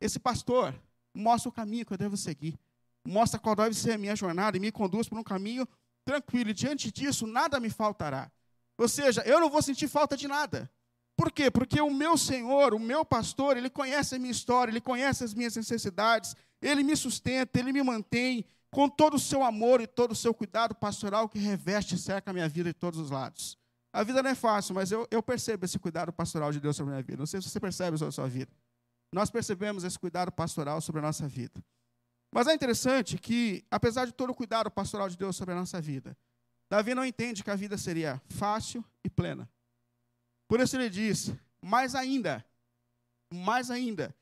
esse 0.00 0.18
pastor 0.18 0.74
mostra 1.14 1.48
o 1.48 1.52
caminho 1.52 1.84
que 1.84 1.92
eu 1.92 1.98
devo 1.98 2.16
seguir, 2.16 2.58
mostra 3.04 3.38
qual 3.38 3.54
deve 3.54 3.74
ser 3.74 3.92
a 3.92 3.98
minha 3.98 4.16
jornada 4.16 4.56
e 4.56 4.60
me 4.60 4.72
conduz 4.72 5.08
por 5.08 5.18
um 5.18 5.22
caminho 5.22 5.66
tranquilo. 6.04 6.50
E 6.50 6.54
diante 6.54 6.90
disso, 6.90 7.26
nada 7.26 7.60
me 7.60 7.70
faltará. 7.70 8.30
Ou 8.76 8.88
seja, 8.88 9.22
eu 9.22 9.40
não 9.40 9.50
vou 9.50 9.62
sentir 9.62 9.88
falta 9.88 10.16
de 10.16 10.26
nada. 10.26 10.70
Por 11.16 11.30
quê? 11.30 11.50
Porque 11.50 11.78
o 11.80 11.90
meu 11.90 12.16
Senhor, 12.16 12.72
o 12.72 12.78
meu 12.78 13.04
pastor, 13.04 13.56
ele 13.56 13.68
conhece 13.68 14.14
a 14.14 14.18
minha 14.18 14.30
história, 14.30 14.72
ele 14.72 14.80
conhece 14.80 15.22
as 15.22 15.34
minhas 15.34 15.54
necessidades, 15.54 16.34
ele 16.62 16.82
me 16.82 16.96
sustenta, 16.96 17.58
ele 17.58 17.72
me 17.72 17.82
mantém 17.82 18.46
com 18.70 18.88
todo 18.88 19.14
o 19.14 19.18
seu 19.18 19.42
amor 19.42 19.82
e 19.82 19.86
todo 19.86 20.12
o 20.12 20.16
seu 20.16 20.32
cuidado 20.32 20.74
pastoral 20.74 21.28
que 21.28 21.38
reveste 21.38 21.94
e 21.94 21.98
cerca 21.98 22.30
a 22.30 22.34
minha 22.34 22.48
vida 22.48 22.70
de 22.70 22.78
todos 22.78 22.98
os 22.98 23.10
lados. 23.10 23.59
A 23.92 24.04
vida 24.04 24.22
não 24.22 24.30
é 24.30 24.34
fácil, 24.34 24.74
mas 24.74 24.92
eu, 24.92 25.06
eu 25.10 25.22
percebo 25.22 25.64
esse 25.64 25.78
cuidado 25.78 26.12
pastoral 26.12 26.52
de 26.52 26.60
Deus 26.60 26.76
sobre 26.76 26.92
a 26.92 26.94
minha 26.96 27.02
vida. 27.02 27.18
Não 27.18 27.26
sei 27.26 27.40
se 27.40 27.48
você 27.48 27.58
percebe 27.58 27.98
sobre 27.98 28.10
a 28.10 28.12
sua 28.12 28.28
vida. 28.28 28.52
Nós 29.12 29.30
percebemos 29.30 29.82
esse 29.82 29.98
cuidado 29.98 30.30
pastoral 30.30 30.80
sobre 30.80 31.00
a 31.00 31.02
nossa 31.02 31.26
vida. 31.26 31.62
Mas 32.32 32.46
é 32.46 32.54
interessante 32.54 33.18
que, 33.18 33.64
apesar 33.70 34.06
de 34.06 34.12
todo 34.12 34.30
o 34.30 34.34
cuidado 34.34 34.70
pastoral 34.70 35.08
de 35.08 35.16
Deus 35.16 35.34
sobre 35.34 35.52
a 35.52 35.56
nossa 35.56 35.80
vida, 35.80 36.16
Davi 36.68 36.94
não 36.94 37.04
entende 37.04 37.42
que 37.42 37.50
a 37.50 37.56
vida 37.56 37.76
seria 37.76 38.22
fácil 38.28 38.84
e 39.02 39.10
plena. 39.10 39.50
Por 40.46 40.60
isso 40.60 40.76
ele 40.76 40.88
diz: 40.88 41.32
mais 41.60 41.96
ainda, 41.96 42.44
mais 43.32 43.70
ainda, 43.70 44.14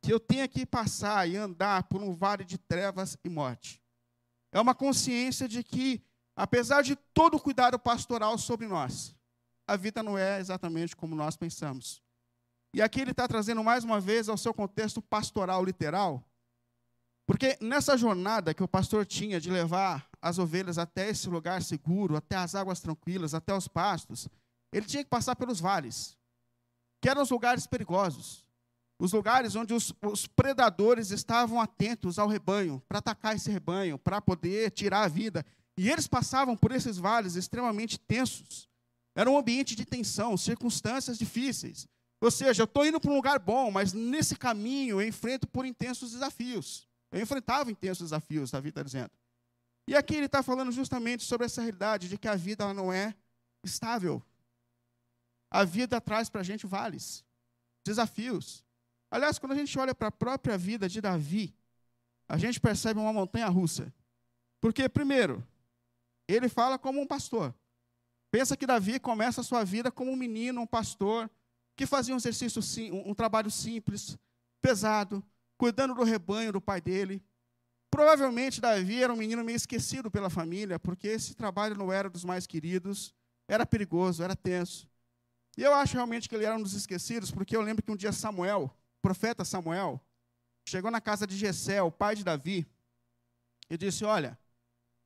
que 0.00 0.12
eu 0.12 0.20
tenha 0.20 0.46
que 0.46 0.64
passar 0.64 1.28
e 1.28 1.36
andar 1.36 1.82
por 1.84 2.00
um 2.00 2.14
vale 2.14 2.44
de 2.44 2.56
trevas 2.56 3.18
e 3.24 3.28
morte. 3.28 3.82
É 4.52 4.60
uma 4.60 4.74
consciência 4.74 5.48
de 5.48 5.64
que, 5.64 6.00
apesar 6.38 6.82
de 6.82 6.94
todo 7.12 7.36
o 7.36 7.40
cuidado 7.40 7.76
pastoral 7.78 8.38
sobre 8.38 8.68
nós, 8.68 9.12
a 9.66 9.76
vida 9.76 10.04
não 10.04 10.16
é 10.16 10.38
exatamente 10.38 10.94
como 10.94 11.16
nós 11.16 11.36
pensamos. 11.36 12.00
E 12.72 12.80
aqui 12.80 13.00
ele 13.00 13.10
está 13.10 13.26
trazendo 13.26 13.64
mais 13.64 13.82
uma 13.82 14.00
vez 14.00 14.28
ao 14.28 14.38
seu 14.38 14.54
contexto 14.54 15.02
pastoral 15.02 15.64
literal, 15.64 16.24
porque 17.26 17.58
nessa 17.60 17.98
jornada 17.98 18.54
que 18.54 18.62
o 18.62 18.68
pastor 18.68 19.04
tinha 19.04 19.40
de 19.40 19.50
levar 19.50 20.08
as 20.22 20.38
ovelhas 20.38 20.78
até 20.78 21.10
esse 21.10 21.28
lugar 21.28 21.60
seguro, 21.62 22.16
até 22.16 22.36
as 22.36 22.54
águas 22.54 22.80
tranquilas, 22.80 23.34
até 23.34 23.52
os 23.52 23.66
pastos, 23.66 24.28
ele 24.72 24.86
tinha 24.86 25.02
que 25.02 25.10
passar 25.10 25.34
pelos 25.34 25.58
vales, 25.58 26.16
que 27.00 27.08
eram 27.08 27.22
os 27.22 27.30
lugares 27.30 27.66
perigosos, 27.66 28.46
os 28.98 29.12
lugares 29.12 29.54
onde 29.56 29.74
os, 29.74 29.92
os 30.02 30.26
predadores 30.26 31.10
estavam 31.10 31.60
atentos 31.60 32.18
ao 32.18 32.28
rebanho, 32.28 32.82
para 32.88 32.98
atacar 32.98 33.34
esse 33.34 33.50
rebanho, 33.50 33.98
para 33.98 34.20
poder 34.20 34.70
tirar 34.70 35.02
a 35.02 35.08
vida. 35.08 35.44
E 35.78 35.88
eles 35.88 36.08
passavam 36.08 36.56
por 36.56 36.72
esses 36.72 36.98
vales 36.98 37.36
extremamente 37.36 38.00
tensos. 38.00 38.68
Era 39.14 39.30
um 39.30 39.38
ambiente 39.38 39.76
de 39.76 39.84
tensão, 39.84 40.36
circunstâncias 40.36 41.16
difíceis. 41.16 41.86
Ou 42.20 42.32
seja, 42.32 42.62
eu 42.62 42.64
estou 42.64 42.84
indo 42.84 43.00
para 43.00 43.12
um 43.12 43.14
lugar 43.14 43.38
bom, 43.38 43.70
mas 43.70 43.92
nesse 43.92 44.34
caminho 44.34 45.00
eu 45.00 45.06
enfrento 45.06 45.46
por 45.46 45.64
intensos 45.64 46.10
desafios. 46.10 46.88
Eu 47.12 47.22
enfrentava 47.22 47.70
intensos 47.70 48.10
desafios, 48.10 48.50
Davi 48.50 48.70
está 48.70 48.82
dizendo. 48.82 49.10
E 49.86 49.94
aqui 49.94 50.16
ele 50.16 50.26
está 50.26 50.42
falando 50.42 50.72
justamente 50.72 51.22
sobre 51.22 51.46
essa 51.46 51.62
realidade 51.62 52.08
de 52.08 52.18
que 52.18 52.26
a 52.26 52.34
vida 52.34 52.74
não 52.74 52.92
é 52.92 53.14
estável. 53.62 54.20
A 55.48 55.64
vida 55.64 56.00
traz 56.00 56.28
para 56.28 56.40
a 56.40 56.44
gente 56.44 56.66
vales, 56.66 57.24
desafios. 57.86 58.64
Aliás, 59.08 59.38
quando 59.38 59.52
a 59.52 59.56
gente 59.56 59.78
olha 59.78 59.94
para 59.94 60.08
a 60.08 60.12
própria 60.12 60.58
vida 60.58 60.88
de 60.88 61.00
Davi, 61.00 61.54
a 62.28 62.36
gente 62.36 62.58
percebe 62.58 62.98
uma 62.98 63.12
montanha 63.12 63.46
russa. 63.46 63.94
Porque, 64.60 64.88
primeiro, 64.88 65.46
ele 66.34 66.48
fala 66.48 66.78
como 66.78 67.00
um 67.00 67.06
pastor. 67.06 67.54
Pensa 68.30 68.56
que 68.56 68.66
Davi 68.66 69.00
começa 69.00 69.40
a 69.40 69.44
sua 69.44 69.64
vida 69.64 69.90
como 69.90 70.12
um 70.12 70.16
menino, 70.16 70.60
um 70.60 70.66
pastor, 70.66 71.30
que 71.74 71.86
fazia 71.86 72.14
um 72.14 72.18
exercício, 72.18 72.60
um 72.92 73.14
trabalho 73.14 73.50
simples, 73.50 74.18
pesado, 74.60 75.24
cuidando 75.56 75.94
do 75.94 76.04
rebanho 76.04 76.52
do 76.52 76.60
pai 76.60 76.80
dele. 76.80 77.22
Provavelmente 77.90 78.60
Davi 78.60 79.02
era 79.02 79.12
um 79.12 79.16
menino 79.16 79.42
meio 79.42 79.56
esquecido 79.56 80.10
pela 80.10 80.28
família, 80.28 80.78
porque 80.78 81.08
esse 81.08 81.34
trabalho 81.34 81.74
não 81.74 81.90
era 81.90 82.10
dos 82.10 82.24
mais 82.24 82.46
queridos, 82.46 83.14
era 83.48 83.64
perigoso, 83.64 84.22
era 84.22 84.36
tenso. 84.36 84.86
E 85.56 85.62
eu 85.62 85.74
acho 85.74 85.94
realmente 85.94 86.28
que 86.28 86.34
ele 86.34 86.44
era 86.44 86.56
um 86.56 86.62
dos 86.62 86.74
esquecidos, 86.74 87.30
porque 87.30 87.56
eu 87.56 87.62
lembro 87.62 87.82
que 87.82 87.90
um 87.90 87.96
dia 87.96 88.12
Samuel, 88.12 88.64
o 88.64 89.00
profeta 89.00 89.44
Samuel, 89.44 90.00
chegou 90.68 90.90
na 90.90 91.00
casa 91.00 91.26
de 91.26 91.36
Jessé, 91.36 91.82
o 91.82 91.90
pai 91.90 92.14
de 92.14 92.22
Davi, 92.22 92.66
e 93.70 93.76
disse: 93.76 94.04
Olha, 94.04 94.38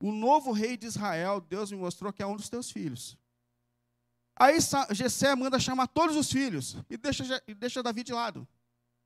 o 0.02 0.10
novo 0.10 0.50
rei 0.50 0.76
de 0.76 0.86
Israel, 0.86 1.40
Deus 1.40 1.70
me 1.70 1.78
mostrou 1.78 2.12
que 2.12 2.20
é 2.20 2.26
um 2.26 2.34
dos 2.34 2.48
teus 2.48 2.72
filhos. 2.72 3.16
Aí 4.34 4.58
Jessé 4.90 5.32
manda 5.36 5.60
chamar 5.60 5.86
todos 5.86 6.16
os 6.16 6.30
filhos 6.30 6.76
e 6.90 6.96
deixa, 6.96 7.40
e 7.46 7.54
deixa 7.54 7.82
Davi 7.84 8.02
de 8.02 8.12
lado. 8.12 8.46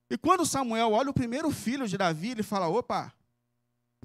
E 0.09 0.17
quando 0.17 0.47
Samuel 0.47 0.93
olha 0.93 1.11
o 1.11 1.15
primeiro 1.15 1.50
filho 1.50 1.87
de 1.87 1.99
Davi, 1.99 2.31
ele 2.31 2.43
fala: 2.43 2.67
opa, 2.69 3.12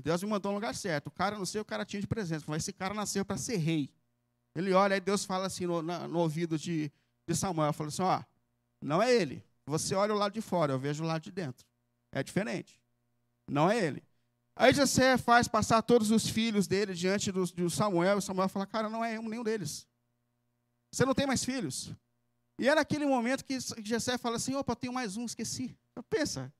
Deus 0.03 0.21
me 0.21 0.29
mandou 0.29 0.51
no 0.51 0.57
lugar 0.57 0.75
certo. 0.75 1.07
O 1.07 1.11
cara 1.11 1.37
não 1.37 1.45
sei 1.45 1.61
o 1.61 1.65
cara 1.65 1.85
tinha 1.85 2.01
de 2.01 2.07
presente, 2.07 2.43
mas 2.45 2.63
esse 2.63 2.73
cara 2.73 2.93
nasceu 2.93 3.23
para 3.23 3.37
ser 3.37 3.55
rei. 3.55 3.89
Ele 4.53 4.73
olha, 4.73 4.95
aí 4.95 4.99
Deus 4.99 5.23
fala 5.23 5.45
assim 5.45 5.65
no, 5.65 5.81
na, 5.81 6.09
no 6.09 6.19
ouvido 6.19 6.57
de, 6.57 6.91
de 7.25 7.33
Samuel: 7.33 7.71
fala 7.71 7.87
assim, 7.87 8.01
ó, 8.01 8.21
não 8.81 9.01
é 9.01 9.13
ele. 9.13 9.41
Você 9.65 9.95
olha 9.95 10.13
o 10.13 10.17
lado 10.17 10.33
de 10.33 10.41
fora, 10.41 10.73
eu 10.73 10.79
vejo 10.79 11.05
o 11.05 11.07
lado 11.07 11.21
de 11.21 11.31
dentro. 11.31 11.65
É 12.11 12.21
diferente. 12.21 12.81
Não 13.47 13.71
é 13.71 13.77
ele. 13.77 14.03
Aí 14.61 14.71
Jessé 14.75 15.17
faz 15.17 15.47
passar 15.47 15.81
todos 15.81 16.11
os 16.11 16.29
filhos 16.29 16.67
dele 16.67 16.93
diante 16.93 17.31
do, 17.31 17.43
de 17.45 17.67
Samuel, 17.71 18.19
e 18.19 18.21
Samuel 18.21 18.47
fala, 18.47 18.67
cara, 18.67 18.87
não 18.87 19.03
é 19.03 19.17
nenhum 19.19 19.43
deles. 19.43 19.87
Você 20.93 21.03
não 21.03 21.15
tem 21.15 21.25
mais 21.25 21.43
filhos. 21.43 21.91
E 22.59 22.69
é 22.69 22.75
naquele 22.75 23.07
momento 23.07 23.43
que 23.43 23.57
Jessé 23.83 24.19
fala 24.19 24.35
assim, 24.35 24.53
opa, 24.53 24.75
tenho 24.75 24.93
mais 24.93 25.17
um, 25.17 25.25
esqueci. 25.25 25.75
Pensa, 26.11 26.53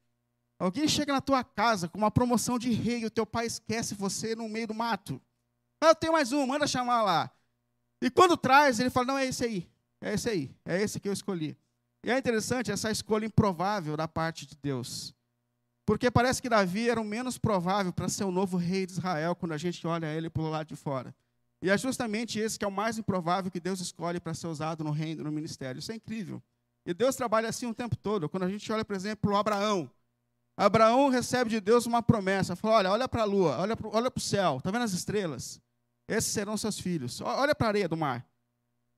alguém 0.58 0.88
chega 0.88 1.13
na 1.13 1.22
tua 1.22 1.43
casa 1.43 1.88
com 1.88 2.00
uma 2.00 2.10
promoção 2.10 2.58
de 2.58 2.72
rei, 2.72 3.01
e 3.01 3.05
o 3.05 3.12
teu 3.12 3.24
pai 3.24 3.46
esquece 3.46 3.93
você 3.93 4.36
no 4.36 4.50
meio 4.50 4.65
do 4.65 4.74
mato. 4.74 5.22
Ah, 5.79 5.89
eu 5.89 5.96
tenho 5.96 6.13
mais 6.13 6.31
um, 6.31 6.48
manda 6.48 6.65
chamar 6.65 7.03
lá. 7.03 7.31
E 8.01 8.10
quando 8.10 8.36
traz, 8.36 8.79
ele 8.79 8.89
fala, 8.89 9.05
não, 9.05 9.17
é 9.20 9.27
esse 9.27 9.46
aí, 9.46 9.70
é 10.01 10.15
esse 10.15 10.27
aí, 10.27 10.55
é 10.65 10.81
esse 10.81 11.00
que 11.00 11.08
eu 11.08 11.13
escolhi. 11.13 11.55
E 12.03 12.10
é 12.10 12.17
interessante 12.17 12.72
essa 12.72 12.89
escolha 12.89 13.27
improvável 13.27 13.96
da 13.96 14.08
parte 14.08 14.48
de 14.48 14.55
Deus. 14.55 15.13
Porque 15.92 16.10
parece 16.10 16.42
que 16.42 16.48
Davi 16.48 16.90
era 16.90 17.02
o 17.02 17.04
menos 17.04 17.38
provável 17.38 17.92
para 17.92 18.08
ser 18.08 18.24
o 18.24 18.32
novo 18.32 18.56
rei 18.56 18.86
de 18.86 18.94
Israel 18.94 19.36
quando 19.36 19.52
a 19.52 19.58
gente 19.58 19.86
olha 19.86 20.06
ele 20.06 20.30
pelo 20.30 20.50
lado 20.50 20.68
de 20.68 20.76
fora. 20.78 21.14
E 21.62 21.70
é 21.70 21.78
justamente 21.78 22.40
esse 22.40 22.58
que 22.58 22.64
é 22.64 22.68
o 22.70 22.72
mais 22.72 22.98
improvável 22.98 23.52
que 23.52 23.60
Deus 23.60 23.82
escolhe 23.82 24.18
para 24.18 24.34
ser 24.34 24.48
usado 24.48 24.86
no 24.86 24.92
reino, 24.92 25.22
no 25.22 25.30
ministério. 25.34 25.80
Isso 25.80 25.92
é 25.92 25.96
incrível. 25.96 26.42
E 26.86 26.94
Deus 26.94 27.18
trabalha 27.18 27.50
assim 27.50 27.66
o 27.66 27.74
tempo 27.74 27.98
todo. 27.98 28.30
Quando 28.30 28.44
a 28.44 28.50
gente 28.50 28.72
olha, 28.72 28.86
por 28.86 28.96
exemplo, 28.96 29.34
o 29.34 29.36
Abraão. 29.36 29.92
Abraão 30.56 31.10
recebe 31.10 31.50
de 31.50 31.60
Deus 31.60 31.86
uma 31.86 32.02
promessa. 32.02 32.56
Fala, 32.56 32.76
olha, 32.76 32.92
olha 32.92 33.10
para 33.10 33.24
a 33.24 33.26
lua, 33.26 33.58
olha 33.60 33.76
para 33.76 33.90
olha 33.90 34.10
o 34.16 34.18
céu. 34.18 34.60
Está 34.60 34.72
vendo 34.72 34.84
as 34.84 34.94
estrelas? 34.94 35.60
Esses 36.08 36.32
serão 36.32 36.56
seus 36.56 36.80
filhos. 36.80 37.20
Olha 37.20 37.54
para 37.54 37.68
a 37.68 37.72
areia 37.72 37.90
do 37.90 37.98
mar. 37.98 38.26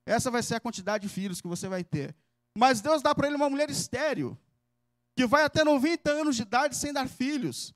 Essa 0.06 0.30
vai 0.30 0.44
ser 0.44 0.54
a 0.54 0.60
quantidade 0.60 1.08
de 1.08 1.10
filhos 1.12 1.42
que 1.42 1.48
você 1.48 1.68
vai 1.68 1.84
ter. 1.84 2.16
Mas 2.56 2.82
Deus 2.82 3.02
dá 3.02 3.16
para 3.16 3.26
ele 3.26 3.36
uma 3.36 3.50
mulher 3.50 3.72
estéril 3.72 4.38
que 5.16 5.26
vai 5.26 5.44
até 5.44 5.64
90 5.64 6.10
anos 6.10 6.36
de 6.36 6.42
idade 6.42 6.76
sem 6.76 6.92
dar 6.92 7.08
filhos. 7.08 7.74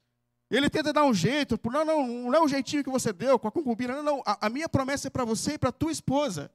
Ele 0.49 0.69
tenta 0.69 0.93
dar 0.93 1.03
um 1.03 1.13
jeito, 1.13 1.59
não, 1.65 1.83
não, 1.83 2.07
não 2.07 2.33
é 2.33 2.41
o 2.41 2.47
jeitinho 2.47 2.83
que 2.83 2.89
você 2.89 3.11
deu 3.11 3.37
com 3.37 3.47
a 3.47 3.51
concubina, 3.51 3.95
não, 3.95 4.03
não. 4.03 4.23
A, 4.25 4.47
a 4.47 4.49
minha 4.49 4.69
promessa 4.69 5.07
é 5.07 5.09
para 5.09 5.25
você 5.25 5.53
e 5.53 5.57
para 5.57 5.71
tua 5.71 5.91
esposa. 5.91 6.49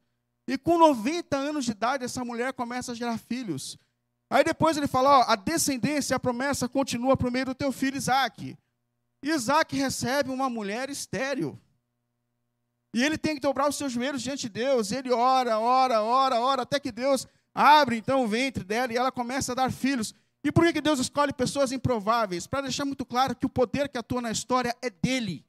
E 0.48 0.56
com 0.56 0.78
90 0.78 1.36
anos 1.36 1.64
de 1.64 1.72
idade, 1.72 2.04
essa 2.04 2.24
mulher 2.24 2.52
começa 2.52 2.92
a 2.92 2.94
gerar 2.94 3.18
filhos. 3.18 3.78
Aí 4.30 4.42
depois 4.42 4.76
ele 4.76 4.88
fala: 4.88 5.20
ó, 5.20 5.24
a 5.28 5.36
descendência, 5.36 6.16
a 6.16 6.20
promessa 6.20 6.68
continua 6.68 7.16
por 7.16 7.30
meio 7.30 7.46
do 7.46 7.54
teu 7.54 7.70
filho 7.70 7.96
Isaac. 7.96 8.56
Isaac 9.22 9.76
recebe 9.76 10.30
uma 10.30 10.48
mulher 10.48 10.88
estéril. 10.88 11.58
E 12.94 13.02
ele 13.02 13.16
tem 13.16 13.34
que 13.34 13.40
dobrar 13.40 13.68
os 13.68 13.76
seus 13.76 13.92
joelhos 13.92 14.22
diante 14.22 14.42
de 14.42 14.48
Deus. 14.48 14.90
Ele 14.90 15.12
ora, 15.12 15.58
ora, 15.58 16.02
ora, 16.02 16.40
ora, 16.40 16.62
até 16.62 16.80
que 16.80 16.90
Deus 16.90 17.26
abre 17.54 17.96
então 17.96 18.24
o 18.24 18.28
ventre 18.28 18.64
dela 18.64 18.92
e 18.92 18.96
ela 18.96 19.12
começa 19.12 19.52
a 19.52 19.54
dar 19.54 19.70
filhos. 19.70 20.14
E 20.44 20.50
por 20.50 20.70
que 20.72 20.80
Deus 20.80 20.99
escolhe 20.99 21.32
pessoas 21.32 21.70
improváveis? 21.70 22.46
Para 22.46 22.62
deixar 22.62 22.84
muito 22.84 23.06
claro 23.06 23.34
que 23.37 23.46
o 23.46 23.50
poder 23.50 23.88
que 23.88 23.99
atua 23.99 24.20
na 24.20 24.30
história 24.30 24.76
é 24.82 24.90
dele. 24.90 25.44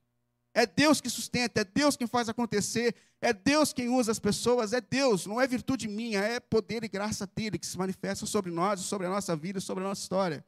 É 0.54 0.68
Deus 0.68 1.02
que 1.02 1.10
sustenta, 1.10 1.62
é 1.62 1.64
Deus 1.64 1.98
quem 1.98 2.06
faz 2.06 2.30
acontecer, 2.30 2.96
é 3.20 3.34
Deus 3.34 3.74
quem 3.74 3.90
usa 3.90 4.12
as 4.12 4.20
pessoas, 4.20 4.72
é 4.72 4.80
Deus, 4.80 5.26
não 5.26 5.42
é 5.42 5.48
virtude 5.48 5.88
minha, 5.88 6.20
é 6.20 6.40
poder 6.40 6.84
e 6.84 6.88
graça 6.88 7.26
dele 7.26 7.58
que 7.58 7.66
se 7.66 7.76
manifesta 7.76 8.28
sobre 8.28 8.52
nós, 8.52 8.82
sobre 8.82 9.08
a 9.08 9.10
nossa 9.10 9.36
vida, 9.36 9.60
sobre 9.60 9.84
a 9.84 9.88
nossa 9.88 10.02
história. 10.02 10.46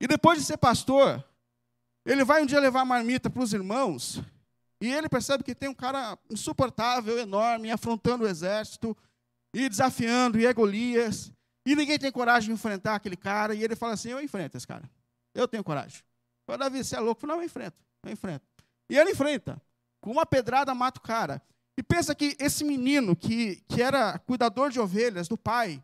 E 0.00 0.08
depois 0.08 0.38
de 0.38 0.44
ser 0.44 0.56
pastor, 0.56 1.24
ele 2.04 2.24
vai 2.24 2.42
um 2.42 2.46
dia 2.46 2.58
levar 2.58 2.80
a 2.80 2.84
marmita 2.84 3.30
para 3.30 3.42
os 3.42 3.52
irmãos, 3.52 4.20
e 4.80 4.88
ele 4.90 5.08
percebe 5.08 5.44
que 5.44 5.54
tem 5.54 5.68
um 5.68 5.74
cara 5.74 6.18
insuportável, 6.28 7.16
enorme, 7.18 7.70
afrontando 7.70 8.24
o 8.24 8.28
exército, 8.28 8.96
e 9.54 9.68
desafiando, 9.68 10.40
e 10.40 10.46
é 10.46 10.52
Golias. 10.52 11.32
E 11.70 11.76
ninguém 11.76 11.96
tem 12.00 12.10
coragem 12.10 12.48
de 12.48 12.54
enfrentar 12.54 12.96
aquele 12.96 13.14
cara. 13.14 13.54
E 13.54 13.62
ele 13.62 13.76
fala 13.76 13.92
assim: 13.92 14.08
Eu 14.08 14.20
enfrento 14.20 14.56
esse 14.56 14.66
cara. 14.66 14.90
Eu 15.32 15.46
tenho 15.46 15.62
coragem. 15.62 16.02
Fala, 16.44 16.58
Davi, 16.58 16.82
você 16.82 16.96
é 16.96 16.98
louco? 16.98 17.24
Não, 17.28 17.36
eu 17.36 17.44
enfrento. 17.44 17.76
Eu 18.02 18.10
enfrento. 18.10 18.44
E 18.90 18.98
ele 18.98 19.12
enfrenta. 19.12 19.62
Com 20.00 20.10
uma 20.10 20.26
pedrada, 20.26 20.74
mata 20.74 20.98
o 20.98 21.02
cara. 21.02 21.40
E 21.78 21.82
pensa 21.82 22.12
que 22.12 22.36
esse 22.40 22.64
menino, 22.64 23.14
que, 23.14 23.62
que 23.68 23.80
era 23.80 24.18
cuidador 24.18 24.70
de 24.70 24.80
ovelhas 24.80 25.28
do 25.28 25.38
pai, 25.38 25.80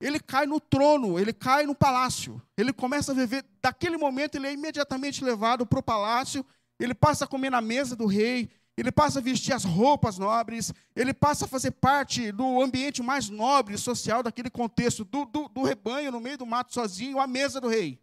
ele 0.00 0.18
cai 0.18 0.46
no 0.46 0.58
trono, 0.58 1.18
ele 1.18 1.34
cai 1.34 1.66
no 1.66 1.74
palácio. 1.74 2.40
Ele 2.56 2.72
começa 2.72 3.12
a 3.12 3.14
viver. 3.14 3.44
Daquele 3.60 3.98
momento, 3.98 4.36
ele 4.36 4.46
é 4.46 4.54
imediatamente 4.54 5.22
levado 5.22 5.66
para 5.66 5.80
o 5.80 5.82
palácio. 5.82 6.46
Ele 6.80 6.94
passa 6.94 7.26
a 7.26 7.28
comer 7.28 7.50
na 7.50 7.60
mesa 7.60 7.94
do 7.94 8.06
rei 8.06 8.48
ele 8.76 8.92
passa 8.92 9.18
a 9.18 9.22
vestir 9.22 9.54
as 9.54 9.64
roupas 9.64 10.18
nobres, 10.18 10.72
ele 10.94 11.14
passa 11.14 11.46
a 11.46 11.48
fazer 11.48 11.70
parte 11.70 12.30
do 12.30 12.60
ambiente 12.60 13.02
mais 13.02 13.30
nobre 13.30 13.78
social 13.78 14.22
daquele 14.22 14.50
contexto, 14.50 15.04
do, 15.04 15.24
do, 15.24 15.48
do, 15.48 15.62
rebanho 15.62 16.12
no 16.12 16.20
meio 16.20 16.36
do 16.36 16.44
mato 16.44 16.74
sozinho, 16.74 17.18
à 17.18 17.26
mesa 17.26 17.60
do 17.60 17.68
rei. 17.68 17.98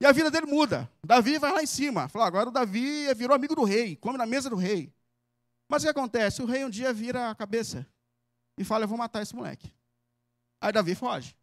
E 0.00 0.06
a 0.06 0.12
vida 0.12 0.30
dele 0.30 0.46
muda. 0.46 0.90
Davi 1.04 1.38
vai 1.38 1.52
lá 1.52 1.62
em 1.62 1.66
cima. 1.66 2.08
Fala, 2.08 2.26
agora 2.26 2.48
o 2.48 2.52
Davi 2.52 3.12
virou 3.14 3.36
amigo 3.36 3.54
do 3.54 3.64
rei, 3.64 3.96
come 3.96 4.16
na 4.16 4.26
mesa 4.26 4.48
do 4.48 4.56
rei. 4.56 4.92
Mas 5.68 5.82
o 5.82 5.86
que 5.86 5.90
acontece? 5.90 6.42
O 6.42 6.46
rei 6.46 6.64
um 6.64 6.70
dia 6.70 6.92
vira 6.92 7.30
a 7.30 7.34
cabeça 7.34 7.86
e 8.58 8.64
fala: 8.64 8.84
Eu 8.84 8.88
vou 8.88 8.98
matar 8.98 9.22
esse 9.22 9.34
moleque. 9.34 9.72
Aí 10.60 10.72
Davi 10.72 10.94
foge. 10.94 11.36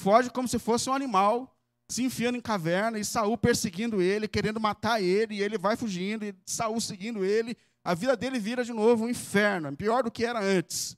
Foge 0.00 0.30
como 0.30 0.48
se 0.48 0.58
fosse 0.58 0.88
um 0.88 0.94
animal 0.94 1.57
se 1.90 2.02
enfiando 2.02 2.36
em 2.36 2.40
caverna 2.40 2.98
e 2.98 3.04
Saul 3.04 3.38
perseguindo 3.38 4.02
ele, 4.02 4.28
querendo 4.28 4.60
matar 4.60 5.02
ele, 5.02 5.36
e 5.36 5.42
ele 5.42 5.56
vai 5.56 5.76
fugindo, 5.76 6.24
e 6.24 6.34
Saul 6.44 6.80
seguindo 6.80 7.24
ele, 7.24 7.56
a 7.82 7.94
vida 7.94 8.14
dele 8.16 8.38
vira 8.38 8.62
de 8.62 8.72
novo 8.72 9.04
um 9.04 9.08
inferno, 9.08 9.74
pior 9.74 10.02
do 10.02 10.10
que 10.10 10.24
era 10.24 10.40
antes. 10.40 10.96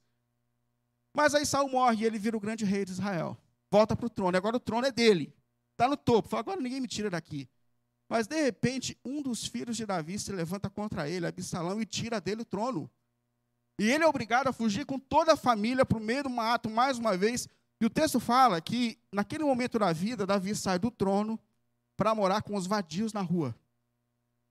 Mas 1.15 1.35
aí 1.35 1.47
Saul 1.47 1.71
morre 1.71 2.03
e 2.03 2.05
ele 2.05 2.19
vira 2.19 2.37
o 2.37 2.41
grande 2.41 2.65
rei 2.65 2.85
de 2.85 2.93
Israel. 2.93 3.39
Volta 3.71 3.95
para 3.95 4.07
o 4.07 4.11
trono, 4.11 4.37
e 4.37 4.39
agora 4.39 4.57
o 4.57 4.61
trono 4.61 4.87
é 4.87 4.91
dele. 4.91 5.33
Está 5.73 5.89
no 5.89 5.97
topo, 5.97 6.29
fala, 6.29 6.41
agora 6.41 6.61
ninguém 6.61 6.81
me 6.81 6.89
tira 6.89 7.09
daqui. 7.09 7.49
Mas 8.09 8.27
de 8.27 8.43
repente, 8.43 8.99
um 9.05 9.23
dos 9.23 9.47
filhos 9.47 9.77
de 9.77 9.87
Davi 9.87 10.19
se 10.19 10.33
levanta 10.33 10.69
contra 10.69 11.09
ele, 11.09 11.27
Absalão, 11.27 11.81
e 11.81 11.87
tira 11.87 12.21
dele 12.21 12.43
o 12.43 12.45
trono. 12.45 12.91
E 13.79 13.89
ele 13.89 14.03
é 14.03 14.07
obrigado 14.07 14.49
a 14.49 14.53
fugir 14.53 14.85
com 14.85 14.99
toda 14.99 15.35
a 15.35 15.37
família 15.37 15.87
para 15.87 15.97
o 15.97 16.01
meio 16.01 16.25
do 16.25 16.31
mato, 16.31 16.69
mais 16.69 16.99
uma 16.99 17.17
vez, 17.17 17.49
e 17.81 17.87
o 17.87 17.91
texto 17.91 18.21
fala 18.21 18.61
que, 18.61 18.99
naquele 19.11 19.43
momento 19.43 19.79
da 19.79 19.91
vida, 19.93 20.27
Davi 20.27 20.55
sai 20.55 20.79
do 20.79 20.91
trono 20.91 21.41
para 21.97 22.15
morar 22.15 22.43
com 22.43 22.55
os 22.55 22.67
vadios 22.67 23.15
na 23.15 23.23
rua. 23.23 23.57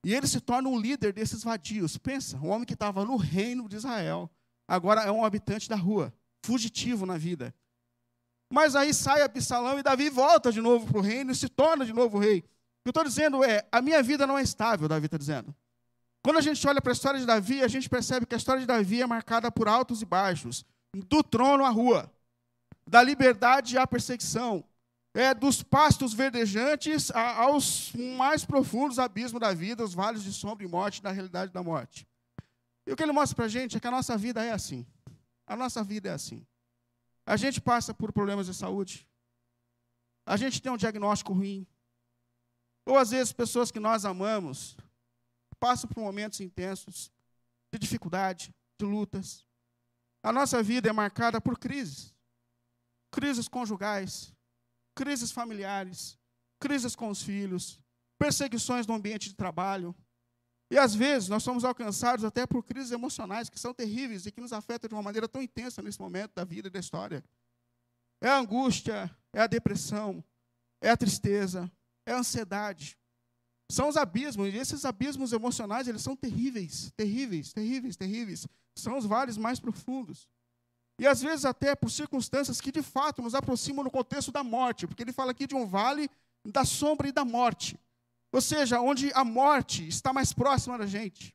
E 0.03 0.15
ele 0.15 0.25
se 0.25 0.41
torna 0.41 0.67
um 0.67 0.79
líder 0.79 1.13
desses 1.13 1.43
vadios. 1.43 1.98
Pensa, 1.98 2.38
um 2.38 2.50
homem 2.50 2.65
que 2.65 2.74
estava 2.74 3.05
no 3.05 3.17
reino 3.17 3.69
de 3.69 3.75
Israel, 3.75 4.29
agora 4.67 5.01
é 5.01 5.12
um 5.12 5.24
habitante 5.24 5.69
da 5.69 5.75
rua, 5.75 6.12
fugitivo 6.43 7.05
na 7.05 7.17
vida. 7.17 7.53
Mas 8.51 8.75
aí 8.75 8.91
sai 8.93 9.21
Absalão 9.21 9.77
e 9.77 9.83
Davi 9.83 10.09
volta 10.09 10.51
de 10.51 10.59
novo 10.59 10.88
para 10.88 10.98
o 10.98 11.01
reino 11.01 11.31
e 11.31 11.36
se 11.36 11.48
torna 11.48 11.86
de 11.86 11.93
novo 11.93 12.17
rei. 12.17 12.39
O 12.39 12.41
que 12.41 12.88
eu 12.88 12.91
estou 12.91 13.03
dizendo 13.03 13.43
é, 13.43 13.67
a 13.71 13.79
minha 13.79 14.01
vida 14.01 14.25
não 14.25 14.39
é 14.39 14.41
estável, 14.41 14.88
Davi 14.88 15.05
está 15.05 15.17
dizendo. 15.17 15.53
Quando 16.24 16.38
a 16.38 16.41
gente 16.41 16.65
olha 16.67 16.81
para 16.81 16.91
a 16.91 16.93
história 16.93 17.19
de 17.19 17.27
Davi, 17.27 17.62
a 17.62 17.67
gente 17.67 17.88
percebe 17.88 18.25
que 18.25 18.33
a 18.33 18.38
história 18.38 18.62
de 18.62 18.65
Davi 18.65 19.03
é 19.03 19.05
marcada 19.05 19.51
por 19.51 19.67
altos 19.67 20.01
e 20.01 20.05
baixos, 20.05 20.65
do 20.93 21.21
trono 21.21 21.63
à 21.63 21.69
rua 21.69 22.12
da 22.89 23.03
liberdade 23.03 23.77
à 23.77 23.86
perseguição, 23.86 24.63
é, 25.13 25.34
dos 25.34 25.62
pastos 25.62 26.12
verdejantes 26.13 27.12
aos 27.12 27.93
mais 27.93 28.43
profundos 28.43 28.98
abismos 28.98 29.39
da 29.39 29.53
vida, 29.53 29.84
os 29.84 29.93
vales 29.93 30.24
de 30.24 30.34
sombra 30.34 30.65
e 30.65 30.67
morte, 30.67 31.01
da 31.01 31.12
realidade 31.12 31.51
da 31.51 31.62
morte. 31.62 32.08
E 32.86 32.91
o 32.91 32.96
que 32.96 33.03
ele 33.03 33.12
mostra 33.12 33.36
para 33.36 33.46
a 33.46 33.50
gente 33.50 33.77
é 33.77 33.79
que 33.79 33.88
a 33.88 33.91
nossa 33.91 34.17
vida 34.17 34.43
é 34.43 34.51
assim. 34.51 34.86
A 35.46 35.55
nossa 35.55 35.84
vida 35.84 36.10
é 36.10 36.13
assim. 36.13 36.46
A 37.25 37.38
gente 37.38 37.62
passa 37.62 37.93
por 37.93 38.12
problemas 38.12 38.48
de 38.48 38.53
saúde. 38.55 39.08
a 40.25 40.36
gente 40.36 40.62
tem 40.62 40.72
um 40.72 40.77
diagnóstico 40.77 41.34
ruim. 41.34 41.67
Ou 42.86 42.98
às 42.98 43.12
vezes 43.12 43.31
pessoas 43.31 43.72
que 43.72 43.79
nós 43.79 44.05
amamos 44.05 44.75
passam 45.60 45.88
por 45.89 46.01
momentos 46.01 46.39
intensos 46.39 47.12
de 47.72 47.77
dificuldade, 47.77 48.53
de 48.79 48.86
lutas. 48.86 49.46
A 50.24 50.31
nossa 50.31 50.63
vida 50.63 50.89
é 50.89 50.93
marcada 50.93 51.39
por 51.39 51.60
crises. 51.60 52.15
Crises 53.11 53.47
conjugais, 53.47 54.33
crises 54.95 55.31
familiares, 55.31 56.17
crises 56.59 56.95
com 56.95 57.09
os 57.09 57.23
filhos, 57.23 57.79
perseguições 58.19 58.85
no 58.85 58.93
ambiente 58.93 59.29
de 59.29 59.35
trabalho. 59.35 59.95
E 60.71 60.77
às 60.77 60.93
vezes 60.93 61.29
nós 61.29 61.41
somos 61.41 61.63
alcançados 61.63 62.23
até 62.23 62.45
por 62.45 62.63
crises 62.63 62.91
emocionais 62.91 63.49
que 63.49 63.59
são 63.59 63.73
terríveis 63.73 64.25
e 64.25 64.31
que 64.31 64.41
nos 64.41 64.53
afetam 64.53 64.87
de 64.87 64.93
uma 64.93 65.01
maneira 65.01 65.27
tão 65.27 65.41
intensa 65.41 65.81
nesse 65.81 65.99
momento 65.99 66.33
da 66.35 66.43
vida 66.43 66.67
e 66.67 66.71
da 66.71 66.79
história. 66.79 67.23
É 68.21 68.29
a 68.29 68.37
angústia, 68.37 69.09
é 69.33 69.41
a 69.41 69.47
depressão, 69.47 70.23
é 70.81 70.89
a 70.89 70.97
tristeza, 70.97 71.71
é 72.05 72.13
a 72.13 72.19
ansiedade. 72.19 72.97
São 73.71 73.87
os 73.87 73.97
abismos, 73.97 74.53
e 74.53 74.57
esses 74.57 74.83
abismos 74.83 75.31
emocionais, 75.31 75.87
eles 75.87 76.01
são 76.01 76.15
terríveis, 76.15 76.91
terríveis, 76.97 77.53
terríveis, 77.53 77.95
terríveis. 77.95 78.47
São 78.75 78.97
os 78.97 79.05
vales 79.05 79.37
mais 79.37 79.59
profundos. 79.59 80.27
E 81.00 81.08
às 81.08 81.22
vezes 81.22 81.46
até 81.46 81.74
por 81.75 81.89
circunstâncias 81.89 82.60
que 82.60 82.74
de 82.74 82.82
fato 82.82 83.22
nos 83.22 83.34
aproximam 83.34 83.86
no 83.86 83.89
contexto 83.89 84.34
da 84.34 84.44
morte, 84.44 84.86
porque 84.86 85.01
ele 85.01 85.13
fala 85.13 85.32
aqui 85.32 85.48
de 85.48 85.56
um 85.56 85.65
vale 85.65 86.10
da 86.46 86.65
sombra 86.65 87.08
e 87.08 87.12
da 87.12 87.24
morte. 87.24 87.79
Ou 88.34 88.41
seja, 88.41 88.82
onde 88.82 89.12
a 89.13 89.24
morte 89.24 89.88
está 89.88 90.12
mais 90.12 90.34
próxima 90.34 90.77
da 90.77 90.86
gente. 90.86 91.34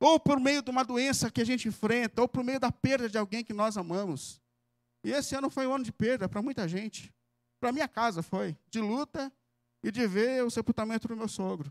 Ou 0.00 0.18
por 0.18 0.40
meio 0.40 0.62
de 0.62 0.70
uma 0.70 0.84
doença 0.84 1.30
que 1.30 1.40
a 1.40 1.44
gente 1.44 1.68
enfrenta, 1.68 2.22
ou 2.22 2.28
por 2.28 2.42
meio 2.42 2.58
da 2.58 2.72
perda 2.72 3.08
de 3.10 3.18
alguém 3.18 3.44
que 3.44 3.52
nós 3.52 3.76
amamos. 3.76 4.40
E 5.04 5.10
esse 5.10 5.34
ano 5.34 5.50
foi 5.50 5.66
um 5.66 5.74
ano 5.74 5.84
de 5.84 5.92
perda 5.92 6.28
para 6.28 6.40
muita 6.40 6.66
gente. 6.66 7.12
Para 7.60 7.72
minha 7.72 7.88
casa 7.88 8.22
foi, 8.22 8.56
de 8.70 8.80
luta 8.80 9.30
e 9.82 9.90
de 9.90 10.06
ver 10.06 10.44
o 10.44 10.50
sepultamento 10.50 11.06
do 11.08 11.16
meu 11.16 11.28
sogro. 11.28 11.70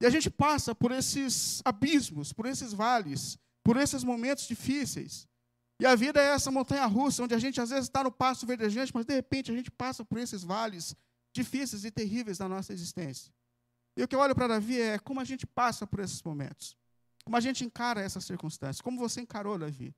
E 0.00 0.06
a 0.06 0.10
gente 0.10 0.30
passa 0.30 0.74
por 0.74 0.90
esses 0.90 1.60
abismos, 1.64 2.32
por 2.32 2.46
esses 2.46 2.72
vales, 2.72 3.38
por 3.62 3.76
esses 3.76 4.02
momentos 4.02 4.48
difíceis. 4.48 5.28
E 5.80 5.86
a 5.86 5.94
vida 5.94 6.20
é 6.20 6.34
essa 6.34 6.50
montanha 6.50 6.84
russa, 6.84 7.22
onde 7.22 7.34
a 7.34 7.38
gente 7.38 7.58
às 7.58 7.70
vezes 7.70 7.86
está 7.86 8.04
no 8.04 8.12
passo 8.12 8.46
verdejante, 8.46 8.92
mas 8.94 9.06
de 9.06 9.14
repente 9.14 9.50
a 9.50 9.54
gente 9.54 9.70
passa 9.70 10.04
por 10.04 10.18
esses 10.18 10.44
vales 10.44 10.94
difíceis 11.32 11.86
e 11.86 11.90
terríveis 11.90 12.36
da 12.36 12.46
nossa 12.46 12.70
existência. 12.74 13.32
E 13.96 14.02
o 14.02 14.06
que 14.06 14.14
eu 14.14 14.20
olho 14.20 14.34
para 14.34 14.46
Davi 14.46 14.78
é 14.78 14.98
como 14.98 15.20
a 15.20 15.24
gente 15.24 15.46
passa 15.46 15.86
por 15.86 16.00
esses 16.00 16.22
momentos, 16.22 16.76
como 17.24 17.34
a 17.34 17.40
gente 17.40 17.64
encara 17.64 18.02
essas 18.02 18.26
circunstâncias, 18.26 18.82
como 18.82 18.98
você 18.98 19.22
encarou, 19.22 19.58
Davi. 19.58 19.94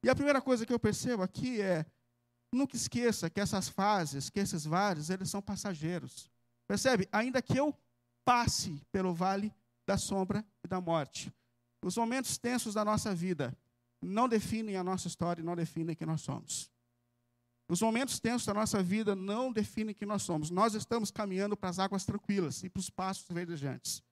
E 0.00 0.08
a 0.08 0.14
primeira 0.14 0.40
coisa 0.40 0.64
que 0.64 0.72
eu 0.72 0.78
percebo 0.78 1.24
aqui 1.24 1.60
é 1.60 1.84
nunca 2.52 2.76
esqueça 2.76 3.28
que 3.28 3.40
essas 3.40 3.68
fases, 3.68 4.30
que 4.30 4.38
esses 4.38 4.64
vales, 4.64 5.10
eles 5.10 5.28
são 5.28 5.42
passageiros. 5.42 6.30
Percebe? 6.68 7.08
Ainda 7.10 7.42
que 7.42 7.58
eu 7.58 7.76
passe 8.24 8.80
pelo 8.92 9.12
vale 9.12 9.52
da 9.84 9.98
sombra 9.98 10.46
e 10.62 10.68
da 10.68 10.80
morte. 10.80 11.34
Os 11.82 11.96
momentos 11.96 12.38
tensos 12.38 12.74
da 12.74 12.84
nossa 12.84 13.12
vida 13.12 13.56
não 14.02 14.28
definem 14.28 14.76
a 14.76 14.84
nossa 14.84 15.08
história 15.08 15.42
não 15.42 15.56
definem 15.56 15.94
quem 15.94 16.06
nós 16.06 16.20
somos. 16.20 16.70
Os 17.68 17.82
momentos 17.82 18.20
tensos 18.20 18.46
da 18.46 18.54
nossa 18.54 18.82
vida 18.82 19.16
não 19.16 19.52
definem 19.52 19.94
quem 19.94 20.06
nós 20.06 20.22
somos. 20.22 20.50
Nós 20.50 20.74
estamos 20.74 21.10
caminhando 21.10 21.56
para 21.56 21.68
as 21.68 21.78
águas 21.78 22.04
tranquilas 22.04 22.62
e 22.62 22.68
para 22.68 22.78
os 22.78 22.88
passos 22.88 23.26
verdejantes. 23.28 24.02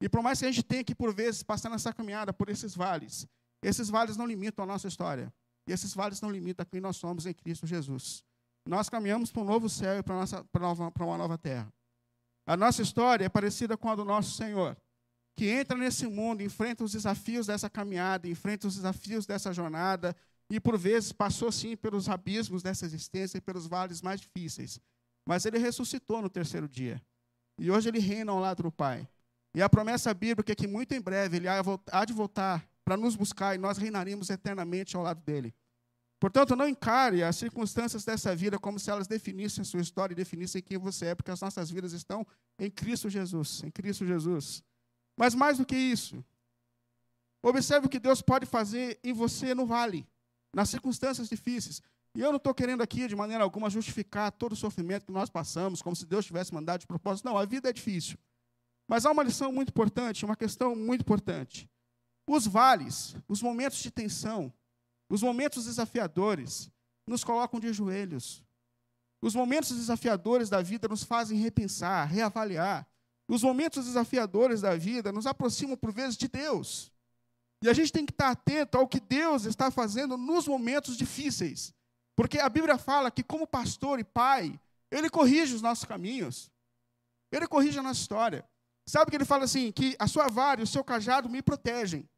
E 0.00 0.08
por 0.08 0.22
mais 0.22 0.40
que 0.40 0.46
a 0.46 0.50
gente 0.50 0.64
tenha 0.64 0.82
que, 0.82 0.94
por 0.94 1.14
vezes, 1.14 1.42
passar 1.42 1.70
nessa 1.70 1.92
caminhada 1.92 2.32
por 2.32 2.48
esses 2.48 2.74
vales, 2.74 3.26
esses 3.62 3.88
vales 3.88 4.16
não 4.16 4.26
limitam 4.26 4.64
a 4.64 4.66
nossa 4.66 4.88
história. 4.88 5.32
E 5.68 5.72
esses 5.72 5.94
vales 5.94 6.20
não 6.20 6.30
limitam 6.30 6.66
quem 6.66 6.80
nós 6.80 6.96
somos 6.96 7.26
em 7.26 7.32
Cristo 7.32 7.66
Jesus. 7.66 8.24
Nós 8.66 8.88
caminhamos 8.88 9.30
para 9.30 9.42
um 9.42 9.44
novo 9.44 9.68
céu 9.68 9.98
e 9.98 10.02
para, 10.02 10.16
nossa, 10.16 10.44
para 10.44 11.04
uma 11.04 11.18
nova 11.18 11.38
terra. 11.38 11.72
A 12.44 12.56
nossa 12.56 12.82
história 12.82 13.24
é 13.24 13.28
parecida 13.28 13.76
com 13.76 13.88
a 13.88 13.94
do 13.94 14.04
nosso 14.04 14.32
Senhor, 14.32 14.76
que 15.36 15.46
entra 15.50 15.76
nesse 15.76 16.06
mundo, 16.06 16.42
enfrenta 16.42 16.82
os 16.82 16.92
desafios 16.92 17.46
dessa 17.46 17.68
caminhada, 17.68 18.26
enfrenta 18.26 18.66
os 18.66 18.76
desafios 18.76 19.26
dessa 19.26 19.52
jornada, 19.52 20.16
e 20.48 20.58
por 20.58 20.78
vezes 20.78 21.12
passou 21.12 21.52
sim 21.52 21.76
pelos 21.76 22.08
abismos 22.08 22.62
dessa 22.62 22.86
existência 22.86 23.36
e 23.36 23.40
pelos 23.40 23.66
vales 23.66 24.00
mais 24.00 24.20
difíceis. 24.20 24.80
Mas 25.28 25.44
ele 25.44 25.58
ressuscitou 25.58 26.22
no 26.22 26.30
terceiro 26.30 26.68
dia. 26.68 27.02
E 27.58 27.70
hoje 27.70 27.88
ele 27.88 27.98
reina 27.98 28.32
ao 28.32 28.38
lado 28.38 28.62
do 28.62 28.72
Pai. 28.72 29.06
E 29.54 29.60
a 29.60 29.68
promessa 29.68 30.14
bíblica 30.14 30.52
é 30.52 30.54
que 30.54 30.66
muito 30.66 30.94
em 30.94 31.00
breve 31.00 31.36
ele 31.36 31.48
há 31.48 32.04
de 32.04 32.12
voltar 32.12 32.66
para 32.84 32.96
nos 32.96 33.16
buscar 33.16 33.54
e 33.54 33.58
nós 33.58 33.76
reinaremos 33.76 34.30
eternamente 34.30 34.96
ao 34.96 35.02
lado 35.02 35.20
dele. 35.22 35.54
Portanto, 36.18 36.56
não 36.56 36.68
encare 36.68 37.22
as 37.22 37.36
circunstâncias 37.36 38.04
dessa 38.04 38.34
vida 38.34 38.58
como 38.58 38.78
se 38.78 38.90
elas 38.90 39.06
definissem 39.06 39.62
a 39.62 39.64
sua 39.64 39.80
história 39.80 40.14
e 40.14 40.16
definissem 40.16 40.62
quem 40.62 40.78
você 40.78 41.06
é, 41.06 41.14
porque 41.14 41.30
as 41.30 41.40
nossas 41.40 41.70
vidas 41.70 41.92
estão 41.92 42.26
em 42.58 42.70
Cristo 42.70 43.10
Jesus, 43.10 43.62
em 43.64 43.70
Cristo 43.70 44.06
Jesus. 44.06 44.62
Mas 45.16 45.34
mais 45.34 45.58
do 45.58 45.64
que 45.64 45.76
isso, 45.76 46.24
observe 47.42 47.86
o 47.86 47.90
que 47.90 47.98
Deus 47.98 48.20
pode 48.20 48.44
fazer 48.44 48.98
em 49.02 49.12
você 49.12 49.54
no 49.54 49.66
vale, 49.66 50.06
nas 50.52 50.68
circunstâncias 50.68 51.28
difíceis. 51.28 51.82
E 52.14 52.20
eu 52.20 52.30
não 52.30 52.36
estou 52.36 52.54
querendo 52.54 52.82
aqui, 52.82 53.06
de 53.06 53.16
maneira 53.16 53.44
alguma, 53.44 53.68
justificar 53.68 54.32
todo 54.32 54.52
o 54.52 54.56
sofrimento 54.56 55.06
que 55.06 55.12
nós 55.12 55.28
passamos, 55.28 55.82
como 55.82 55.94
se 55.94 56.06
Deus 56.06 56.24
tivesse 56.24 56.52
mandado 56.52 56.80
de 56.80 56.86
propósito. 56.86 57.26
Não, 57.26 57.36
a 57.36 57.44
vida 57.44 57.68
é 57.68 57.72
difícil. 57.72 58.18
Mas 58.88 59.04
há 59.04 59.10
uma 59.10 59.22
lição 59.22 59.52
muito 59.52 59.70
importante, 59.70 60.24
uma 60.24 60.36
questão 60.36 60.74
muito 60.74 61.02
importante. 61.02 61.68
Os 62.26 62.46
vales, 62.46 63.14
os 63.28 63.42
momentos 63.42 63.78
de 63.78 63.90
tensão, 63.90 64.52
os 65.08 65.22
momentos 65.22 65.66
desafiadores 65.66 66.70
nos 67.06 67.22
colocam 67.22 67.60
de 67.60 67.72
joelhos. 67.72 68.42
Os 69.20 69.34
momentos 69.34 69.76
desafiadores 69.76 70.48
da 70.48 70.60
vida 70.62 70.88
nos 70.88 71.02
fazem 71.02 71.38
repensar, 71.38 72.04
reavaliar. 72.06 72.86
Os 73.28 73.42
momentos 73.42 73.86
desafiadores 73.86 74.60
da 74.60 74.76
vida 74.76 75.10
nos 75.10 75.26
aproximam, 75.26 75.76
por 75.76 75.92
vezes, 75.92 76.16
de 76.16 76.28
Deus. 76.28 76.92
E 77.62 77.68
a 77.68 77.72
gente 77.72 77.92
tem 77.92 78.06
que 78.06 78.12
estar 78.12 78.30
atento 78.30 78.78
ao 78.78 78.86
que 78.86 79.00
Deus 79.00 79.44
está 79.44 79.70
fazendo 79.70 80.16
nos 80.16 80.46
momentos 80.46 80.96
difíceis. 80.96 81.74
Porque 82.14 82.38
a 82.38 82.48
Bíblia 82.48 82.78
fala 82.78 83.10
que, 83.10 83.22
como 83.22 83.46
pastor 83.46 83.98
e 83.98 84.04
pai, 84.04 84.58
Ele 84.90 85.10
corrige 85.10 85.54
os 85.54 85.62
nossos 85.62 85.84
caminhos. 85.84 86.50
Ele 87.32 87.46
corrige 87.46 87.78
a 87.78 87.82
nossa 87.82 88.00
história. 88.00 88.44
Sabe 88.86 89.10
que 89.10 89.16
ele 89.16 89.24
fala 89.24 89.44
assim: 89.44 89.72
que 89.72 89.96
a 89.98 90.06
sua 90.06 90.28
vara 90.28 90.60
e 90.60 90.64
o 90.64 90.66
seu 90.66 90.84
cajado 90.84 91.28
me 91.28 91.42
protegem. 91.42 92.08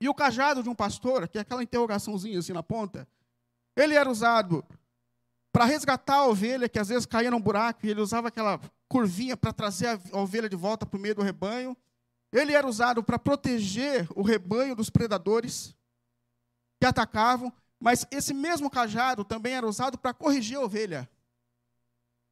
E 0.00 0.08
o 0.08 0.14
cajado 0.14 0.62
de 0.62 0.68
um 0.68 0.74
pastor, 0.74 1.28
que 1.28 1.38
é 1.38 1.40
aquela 1.40 1.62
interrogaçãozinha 1.62 2.38
assim 2.38 2.52
na 2.52 2.62
ponta, 2.62 3.08
ele 3.74 3.94
era 3.94 4.10
usado 4.10 4.64
para 5.52 5.64
resgatar 5.64 6.16
a 6.16 6.26
ovelha, 6.26 6.68
que 6.68 6.78
às 6.78 6.88
vezes 6.88 7.06
caía 7.06 7.30
num 7.30 7.40
buraco, 7.40 7.86
e 7.86 7.90
ele 7.90 8.00
usava 8.00 8.28
aquela 8.28 8.60
curvinha 8.92 9.38
para 9.38 9.54
trazer 9.54 9.86
a 10.12 10.18
ovelha 10.18 10.50
de 10.50 10.56
volta 10.56 10.84
para 10.84 10.98
o 10.98 11.00
meio 11.00 11.14
do 11.14 11.22
rebanho. 11.22 11.74
Ele 12.30 12.52
era 12.52 12.66
usado 12.66 13.02
para 13.02 13.18
proteger 13.18 14.06
o 14.14 14.20
rebanho 14.20 14.76
dos 14.76 14.90
predadores 14.90 15.74
que 16.78 16.84
atacavam, 16.84 17.50
mas 17.80 18.06
esse 18.10 18.34
mesmo 18.34 18.68
cajado 18.68 19.24
também 19.24 19.54
era 19.54 19.66
usado 19.66 19.96
para 19.96 20.12
corrigir 20.12 20.58
a 20.58 20.60
ovelha. 20.60 21.08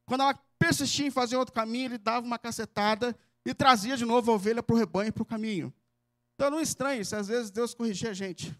Quando 0.05 0.21
ela 0.21 0.35
persistia 0.59 1.07
em 1.07 1.11
fazer 1.11 1.35
outro 1.35 1.53
caminho, 1.53 1.87
ele 1.87 1.97
dava 1.97 2.23
uma 2.23 2.37
cacetada 2.37 3.17
e 3.43 3.55
trazia 3.55 3.97
de 3.97 4.05
novo 4.05 4.31
a 4.31 4.35
ovelha 4.35 4.61
para 4.61 4.75
o 4.75 4.77
rebanho 4.77 5.11
para 5.11 5.23
o 5.23 5.25
caminho. 5.25 5.73
Então 6.35 6.51
não 6.51 6.61
estranhe 6.61 7.03
se 7.03 7.15
às 7.15 7.27
vezes 7.27 7.49
Deus 7.49 7.73
corrigia 7.73 8.11
a 8.11 8.13
gente. 8.13 8.55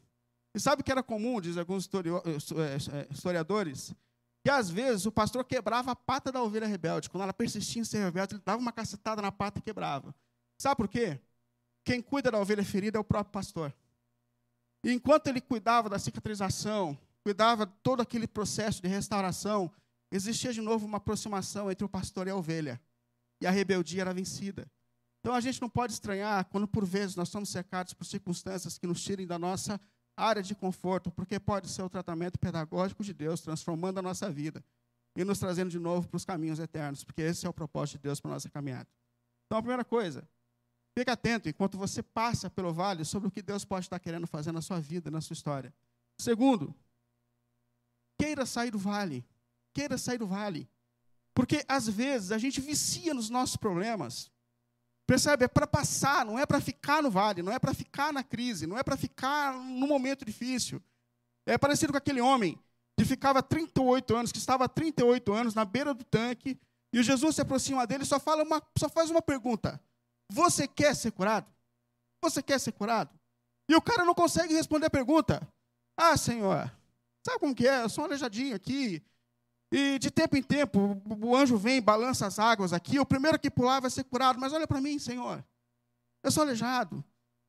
E 0.56 0.60
sabe 0.60 0.82
que 0.82 0.92
era 0.92 1.04
comum, 1.04 1.40
diz 1.40 1.56
alguns 1.56 1.86
eh, 1.86 1.98
eh, 1.98 3.00
eh, 3.00 3.08
historiadores, 3.12 3.94
que 4.44 4.50
às 4.50 4.70
vezes 4.70 5.06
o 5.06 5.12
pastor 5.12 5.46
quebrava 5.46 5.92
a 5.92 5.96
pata 5.96 6.32
da 6.32 6.42
ovelha 6.42 6.66
rebelde. 6.66 7.10
Quando 7.10 7.24
ela 7.24 7.34
persistia 7.34 7.82
em 7.82 7.86
ser 7.86 8.04
rebelde, 8.04 8.36
ele 8.36 8.44
dava 8.44 8.60
uma 8.60 8.72
cacetada 8.72 9.22
na 9.22 9.32
pata 9.32 9.60
e 9.60 9.62
quebrava. 9.62 10.16
Sabe 10.58 10.76
por 10.76 10.88
quê? 10.88 11.20
Quem 11.84 12.02
cuida 12.02 12.32
da 12.32 12.40
ovelha 12.40 12.64
ferida 12.64 12.98
é 12.98 13.02
o 13.02 13.04
próprio 13.04 13.32
pastor. 13.32 13.74
E 14.84 14.92
enquanto 14.92 15.28
ele 15.28 15.42
cuidava 15.42 15.90
da 15.90 16.00
cicatrização, 16.00 16.98
cuidava 17.24 17.68
todo 17.68 18.02
aquele 18.02 18.28
processo 18.28 18.82
de 18.82 18.88
restauração, 18.88 19.72
existia 20.12 20.52
de 20.52 20.62
novo 20.62 20.86
uma 20.86 20.98
aproximação 20.98 21.72
entre 21.72 21.86
o 21.86 21.90
pastor 21.90 22.28
e 22.28 22.32
a 22.32 22.36
ovelha. 22.36 22.82
E 23.40 23.48
a 23.48 23.52
rebeldia 23.52 24.02
era 24.02 24.14
vencida. 24.14 24.70
Então 25.20 25.36
a 25.36 25.42
gente 25.42 25.62
não 25.62 25.70
pode 25.70 25.94
estranhar 25.94 26.46
quando 26.46 26.68
por 26.68 26.84
vezes 26.84 27.16
nós 27.16 27.30
somos 27.30 27.50
cercados 27.50 27.94
por 27.94 28.06
circunstâncias 28.06 28.80
que 28.80 28.88
nos 28.88 29.04
tirem 29.04 29.28
da 29.28 29.38
nossa 29.38 29.80
área 30.15 30.41
de 30.41 30.54
conforto, 30.54 31.12
porque 31.12 31.39
pode 31.39 31.69
ser 31.69 31.82
o 31.82 31.89
tratamento 31.89 32.39
pedagógico 32.39 33.04
de 33.04 33.13
Deus 33.13 33.41
transformando 33.41 34.00
a 34.00 34.02
nossa 34.02 34.30
vida 34.30 34.63
e 35.15 35.24
nos 35.24 35.39
trazendo 35.39 35.69
de 35.69 35.80
novo 35.80 36.08
para 36.08 36.17
os 36.17 36.26
caminhos 36.26 36.60
eternos, 36.60 37.04
porque 37.04 37.21
esse 37.21 37.45
é 37.45 37.50
o 37.50 37.54
propósito 37.54 37.97
de 37.97 38.04
Deus 38.04 38.19
para 38.19 38.32
a 38.32 38.34
nossa 38.36 38.50
caminhada. 38.50 38.88
Então 39.45 39.58
a 39.58 39.62
primeira 39.62 39.84
coisa, 39.84 40.28
fique 40.97 41.10
atento 41.10 41.50
enquanto 41.50 41.78
você 41.78 42.02
passa 42.02 42.50
pelo 42.50 42.74
vale 42.74 43.04
sobre 43.04 43.28
o 43.28 43.32
que 43.32 43.41
Deus 43.41 43.65
pode 43.65 43.86
estar 43.86 44.00
querendo 44.00 44.28
fazer 44.28 44.52
na 44.52 44.62
sua 44.62 44.80
vida, 44.80 45.12
na 45.12 45.21
sua 45.21 45.34
história. 45.34 45.74
Segundo, 46.17 46.74
queira 48.17 48.45
sair 48.45 48.71
do 48.71 48.78
vale. 48.78 49.26
Queira 49.74 49.97
sair 49.97 50.17
do 50.17 50.28
vale. 50.28 50.69
Porque 51.34 51.63
às 51.67 51.88
vezes 51.88 52.32
a 52.32 52.38
gente 52.38 52.62
vicia 52.62 53.13
nos 53.13 53.30
nossos 53.30 53.58
problemas 53.58 54.32
Percebe? 55.12 55.43
É 55.43 55.47
para 55.50 55.67
passar, 55.67 56.26
não 56.26 56.39
é 56.39 56.45
para 56.45 56.62
ficar 56.62 57.04
no 57.04 57.12
vale, 57.12 57.41
não 57.41 57.52
é 57.52 57.60
para 57.60 57.74
ficar 57.74 58.13
na 58.13 58.24
crise, 58.24 58.65
não 58.65 58.78
é 58.78 58.82
para 58.82 58.95
ficar 58.95 59.54
no 59.54 59.86
momento 59.86 60.24
difícil. 60.24 60.82
É 61.45 61.58
parecido 61.58 61.91
com 61.91 61.97
aquele 61.97 62.21
homem 62.21 62.58
que 62.97 63.04
ficava 63.04 63.43
38 63.43 64.15
anos, 64.15 64.32
que 64.32 64.38
estava 64.38 64.63
há 64.63 64.69
38 64.69 65.34
anos 65.34 65.54
na 65.54 65.65
beira 65.65 65.93
do 65.93 66.06
tanque, 66.06 66.58
e 66.93 67.00
o 67.00 67.04
Jesus 67.04 67.36
se 67.36 67.41
aproxima 67.41 67.86
dele 67.86 68.04
e 68.04 68.06
só, 68.06 68.21
fala 68.21 68.41
uma, 68.43 68.63
só 68.78 68.88
faz 68.88 69.10
uma 69.10 69.21
pergunta: 69.21 69.82
Você 70.32 70.65
quer 70.65 70.95
ser 70.95 71.12
curado? 71.12 71.54
Você 72.24 72.41
quer 72.41 72.58
ser 72.58 72.71
curado? 72.71 73.13
E 73.69 73.76
o 73.76 73.82
cara 73.82 74.06
não 74.06 74.15
consegue 74.15 74.54
responder 74.54 74.86
a 74.86 74.89
pergunta. 74.89 75.45
Ah, 75.97 76.15
Senhor, 76.15 76.71
sabe 77.28 77.38
como 77.38 77.54
que 77.54 77.67
é? 77.67 77.84
Eu 77.84 77.89
sou 77.89 78.06
um 78.06 78.08
aleijadinho 78.08 78.56
aqui. 78.56 79.04
E 79.72 79.98
de 80.00 80.12
tempo 80.12 80.36
em 80.36 80.44
tempo, 80.44 81.02
o 81.22 81.36
anjo 81.36 81.58
vem, 81.58 81.82
balança 81.82 82.28
as 82.28 82.38
águas 82.38 82.74
aqui. 82.74 83.00
O 83.00 83.06
primeiro 83.06 83.40
que 83.40 83.50
pular 83.50 83.80
vai 83.80 83.90
ser 83.90 84.04
curado. 84.04 84.38
Mas 84.40 84.52
olha 84.52 84.68
para 84.68 84.82
mim, 84.82 85.00
Senhor. 85.00 85.44
Eu 86.22 86.32
sou 86.32 86.44
aleijado. 86.44 87.04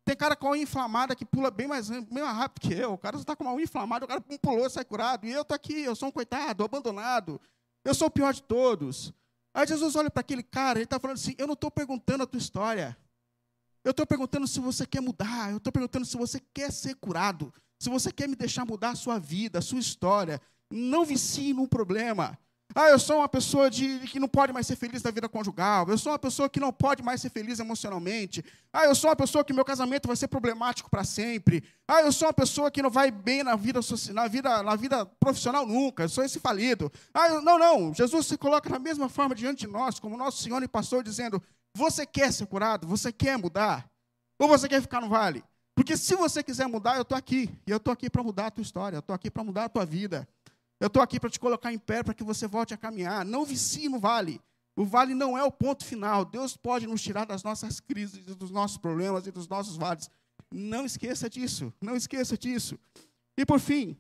Tem 0.05 0.17
cara 0.17 0.35
com 0.35 0.49
a 0.49 0.51
unha 0.53 0.63
inflamada 0.63 1.15
que 1.15 1.25
pula 1.25 1.51
bem 1.51 1.67
mais, 1.67 1.89
bem 1.89 2.23
mais 2.23 2.37
rápido 2.37 2.61
que 2.61 2.75
eu. 2.75 2.93
O 2.93 2.99
cara 2.99 3.17
está 3.17 3.37
com 3.37 3.45
uma 3.45 3.53
unha 3.53 3.65
inflamada, 3.65 4.05
o 4.05 4.09
cara 4.09 4.21
pulou, 4.21 4.69
sai 4.69 4.85
curado. 4.85 5.27
E 5.27 5.31
eu 5.31 5.43
estou 5.43 5.55
aqui, 5.55 5.83
eu 5.83 5.95
sou 5.95 6.09
um 6.09 6.13
coitado, 6.13 6.65
abandonado. 6.65 7.41
Eu 7.85 7.95
sou 7.95 8.09
o 8.09 8.11
pior 8.11 8.33
de 8.33 8.43
todos. 8.43 9.13
Aí 9.55 9.67
Jesus 9.67 9.95
olha 9.97 10.11
para 10.11 10.21
aquele 10.21 10.43
cara, 10.43 10.79
ele 10.79 10.85
está 10.85 10.99
falando 10.99 11.17
assim: 11.17 11.35
Eu 11.39 11.47
não 11.47 11.55
estou 11.55 11.71
perguntando 11.71 12.25
a 12.25 12.27
tua 12.27 12.39
história. 12.39 12.97
Eu 13.85 13.91
estou 13.91 14.07
perguntando 14.07 14.47
se 14.47 14.61
você 14.61 14.87
quer 14.87 15.01
mudar. 15.01 15.51
Eu 15.51 15.57
estou 15.59 15.73
perguntando 15.73 16.07
se 16.07 16.17
você 16.17 16.41
quer 16.55 16.73
ser 16.73 16.95
curado. 16.97 17.53
Se 17.79 17.89
você 17.91 18.13
quer 18.13 18.29
me 18.29 18.37
deixar 18.37 18.65
mudar 18.65 18.91
a 18.91 18.95
sua 18.95 19.19
vida, 19.19 19.59
a 19.59 19.63
sua 19.63 19.81
história. 19.81 20.41
Não 20.73 21.05
vicie 21.05 21.53
num 21.53 21.67
problema. 21.67 22.39
Ah, 22.75 22.89
eu 22.89 22.99
sou 22.99 23.19
uma 23.19 23.29
pessoa 23.29 23.69
de, 23.71 23.99
que 24.01 24.19
não 24.19 24.29
pode 24.29 24.53
mais 24.53 24.67
ser 24.67 24.77
feliz 24.77 25.03
na 25.03 25.11
vida 25.11 25.29
conjugal. 25.29 25.87
Eu 25.89 25.99
sou 25.99 26.11
uma 26.11 26.19
pessoa 26.19 26.49
que 26.49 26.59
não 26.59 26.73
pode 26.73 27.03
mais 27.03 27.21
ser 27.21 27.29
feliz 27.29 27.59
emocionalmente. 27.59 28.43
Ah, 28.73 28.85
eu 28.87 28.95
sou 28.95 29.11
uma 29.11 29.17
pessoa 29.17 29.45
que 29.45 29.53
meu 29.53 29.65
casamento 29.65 30.07
vai 30.07 30.17
ser 30.17 30.29
problemático 30.29 30.89
para 30.89 31.05
sempre. 31.05 31.63
Ah, 31.87 32.01
eu 32.01 32.11
sou 32.11 32.29
uma 32.29 32.33
pessoa 32.33 32.71
que 32.71 32.81
não 32.81 32.89
vai 32.89 33.11
bem 33.11 33.43
na 33.43 33.57
vida, 33.57 33.81
na 34.15 34.27
vida, 34.27 34.63
na 34.63 34.75
vida 34.75 35.05
profissional 35.21 35.67
nunca. 35.67 36.05
Eu 36.05 36.09
sou 36.09 36.25
esse 36.25 36.41
falido. 36.41 36.91
Ah, 37.13 37.29
eu, 37.29 37.43
não, 37.43 37.59
não. 37.59 37.93
Jesus 37.93 38.27
se 38.27 38.39
coloca 38.39 38.71
da 38.71 38.79
mesma 38.79 39.09
forma 39.09 39.35
diante 39.35 39.67
de 39.67 39.73
nós, 39.73 40.01
como 40.01 40.17
nosso 40.17 40.43
Senhor 40.43 40.63
e 40.63 40.69
pastor, 40.69 41.03
dizendo: 41.03 41.43
Você 41.77 42.07
quer 42.07 42.33
ser 42.33 42.47
curado? 42.47 42.87
Você 42.87 43.13
quer 43.13 43.37
mudar? 43.37 43.87
Ou 44.39 44.49
você 44.49 44.67
quer 44.67 44.81
ficar 44.81 45.03
no 45.03 45.11
vale? 45.11 45.45
Porque 45.75 45.97
se 45.97 46.15
você 46.15 46.43
quiser 46.43 46.67
mudar, 46.67 46.97
eu 46.97 47.03
estou 47.03 47.17
aqui. 47.19 47.51
E 47.67 47.71
eu 47.71 47.77
estou 47.77 47.93
aqui 47.93 48.09
para 48.09 48.23
mudar 48.23 48.47
a 48.47 48.51
tua 48.51 48.63
história. 48.63 48.97
Eu 48.97 49.01
estou 49.01 49.15
aqui 49.15 49.31
para 49.31 49.45
mudar 49.45 49.65
a 49.65 49.69
tua 49.69 49.85
vida. 49.85 50.27
Eu 50.83 50.89
estou 50.89 51.01
aqui 51.01 51.21
para 51.21 51.31
te 51.31 51.39
colocar 51.39 51.73
em 51.73 51.79
pé, 51.79 52.03
para 52.03 52.13
que 52.13 52.25
você 52.25 52.45
volte 52.45 52.75
a 52.75 52.77
caminhar. 52.77 53.25
Não 53.25 53.45
vicie 53.45 53.89
no 53.89 54.01
vale. 54.01 54.41
O 54.75 54.85
vale 54.85 55.15
não 55.15 55.39
é 55.39 55.45
o 55.45 55.53
ponto 55.53 55.85
final. 55.85 56.25
Deus 56.25 56.57
pode 56.57 56.89
nos 56.89 57.01
tirar 57.01 57.25
das 57.25 57.45
nossas 57.45 57.79
crises, 57.79 58.35
dos 58.35 58.51
nossos 58.51 58.79
problemas 58.79 59.25
e 59.29 59.31
dos 59.31 59.47
nossos 59.47 59.77
vales. 59.77 60.11
Não 60.51 60.85
esqueça 60.85 61.31
disso. 61.31 61.73
Não 61.81 61.95
esqueça 61.95 62.37
disso. 62.37 62.77
E 63.39 63.47
por 63.47 63.61
fim, 63.61 63.97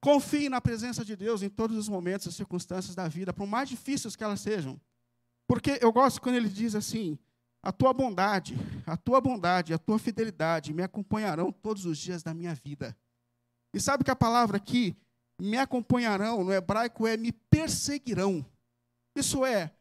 confie 0.00 0.48
na 0.48 0.62
presença 0.62 1.04
de 1.04 1.14
Deus 1.14 1.42
em 1.42 1.50
todos 1.50 1.76
os 1.76 1.90
momentos 1.90 2.26
e 2.28 2.32
circunstâncias 2.32 2.94
da 2.94 3.06
vida, 3.06 3.30
por 3.30 3.46
mais 3.46 3.68
difíceis 3.68 4.16
que 4.16 4.24
elas 4.24 4.40
sejam. 4.40 4.80
Porque 5.46 5.78
eu 5.82 5.92
gosto 5.92 6.22
quando 6.22 6.36
ele 6.36 6.48
diz 6.48 6.74
assim: 6.74 7.18
a 7.62 7.70
tua 7.70 7.92
bondade, 7.92 8.56
a 8.86 8.96
tua 8.96 9.20
bondade, 9.20 9.74
a 9.74 9.78
tua 9.78 9.98
fidelidade 9.98 10.72
me 10.72 10.82
acompanharão 10.82 11.52
todos 11.52 11.84
os 11.84 11.98
dias 11.98 12.22
da 12.22 12.32
minha 12.32 12.54
vida. 12.54 12.96
E 13.74 13.78
sabe 13.78 14.04
que 14.04 14.10
a 14.10 14.16
palavra 14.16 14.56
aqui 14.56 14.96
me 15.40 15.56
acompanharão, 15.56 16.44
no 16.44 16.52
hebraico 16.52 17.06
é 17.06 17.16
me 17.16 17.32
perseguirão. 17.32 18.44
Isso 19.16 19.44
é, 19.44 19.72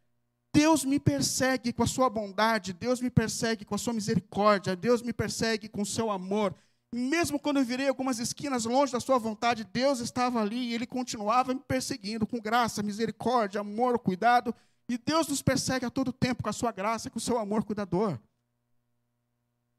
Deus 0.54 0.84
me 0.84 1.00
persegue 1.00 1.72
com 1.72 1.84
a 1.84 1.88
sua 1.88 2.10
bondade, 2.10 2.74
Deus 2.74 3.00
me 3.00 3.10
persegue 3.10 3.64
com 3.64 3.76
a 3.76 3.78
sua 3.78 3.94
misericórdia, 3.94 4.76
Deus 4.76 5.02
me 5.02 5.14
persegue 5.14 5.70
com 5.70 5.82
o 5.82 5.86
seu 5.86 6.10
amor. 6.10 6.56
mesmo 6.92 7.40
quando 7.40 7.58
eu 7.58 7.64
virei 7.64 7.88
algumas 7.88 8.18
esquinas 8.18 8.66
longe 8.66 8.92
da 8.92 9.00
sua 9.00 9.20
vontade, 9.20 9.64
Deus 9.64 10.00
estava 10.00 10.42
ali 10.42 10.70
e 10.70 10.74
ele 10.74 10.88
continuava 10.88 11.54
me 11.54 11.60
perseguindo 11.60 12.26
com 12.26 12.40
graça, 12.40 12.82
misericórdia, 12.82 13.62
amor, 13.62 14.00
cuidado. 14.00 14.56
E 14.88 14.98
Deus 14.98 15.28
nos 15.28 15.44
persegue 15.44 15.86
a 15.86 15.92
todo 15.92 16.12
tempo 16.12 16.42
com 16.42 16.50
a 16.50 16.54
sua 16.54 16.72
graça, 16.72 17.08
com 17.12 17.20
o 17.20 17.22
seu 17.22 17.38
amor 17.38 17.64
cuidador. 17.64 18.20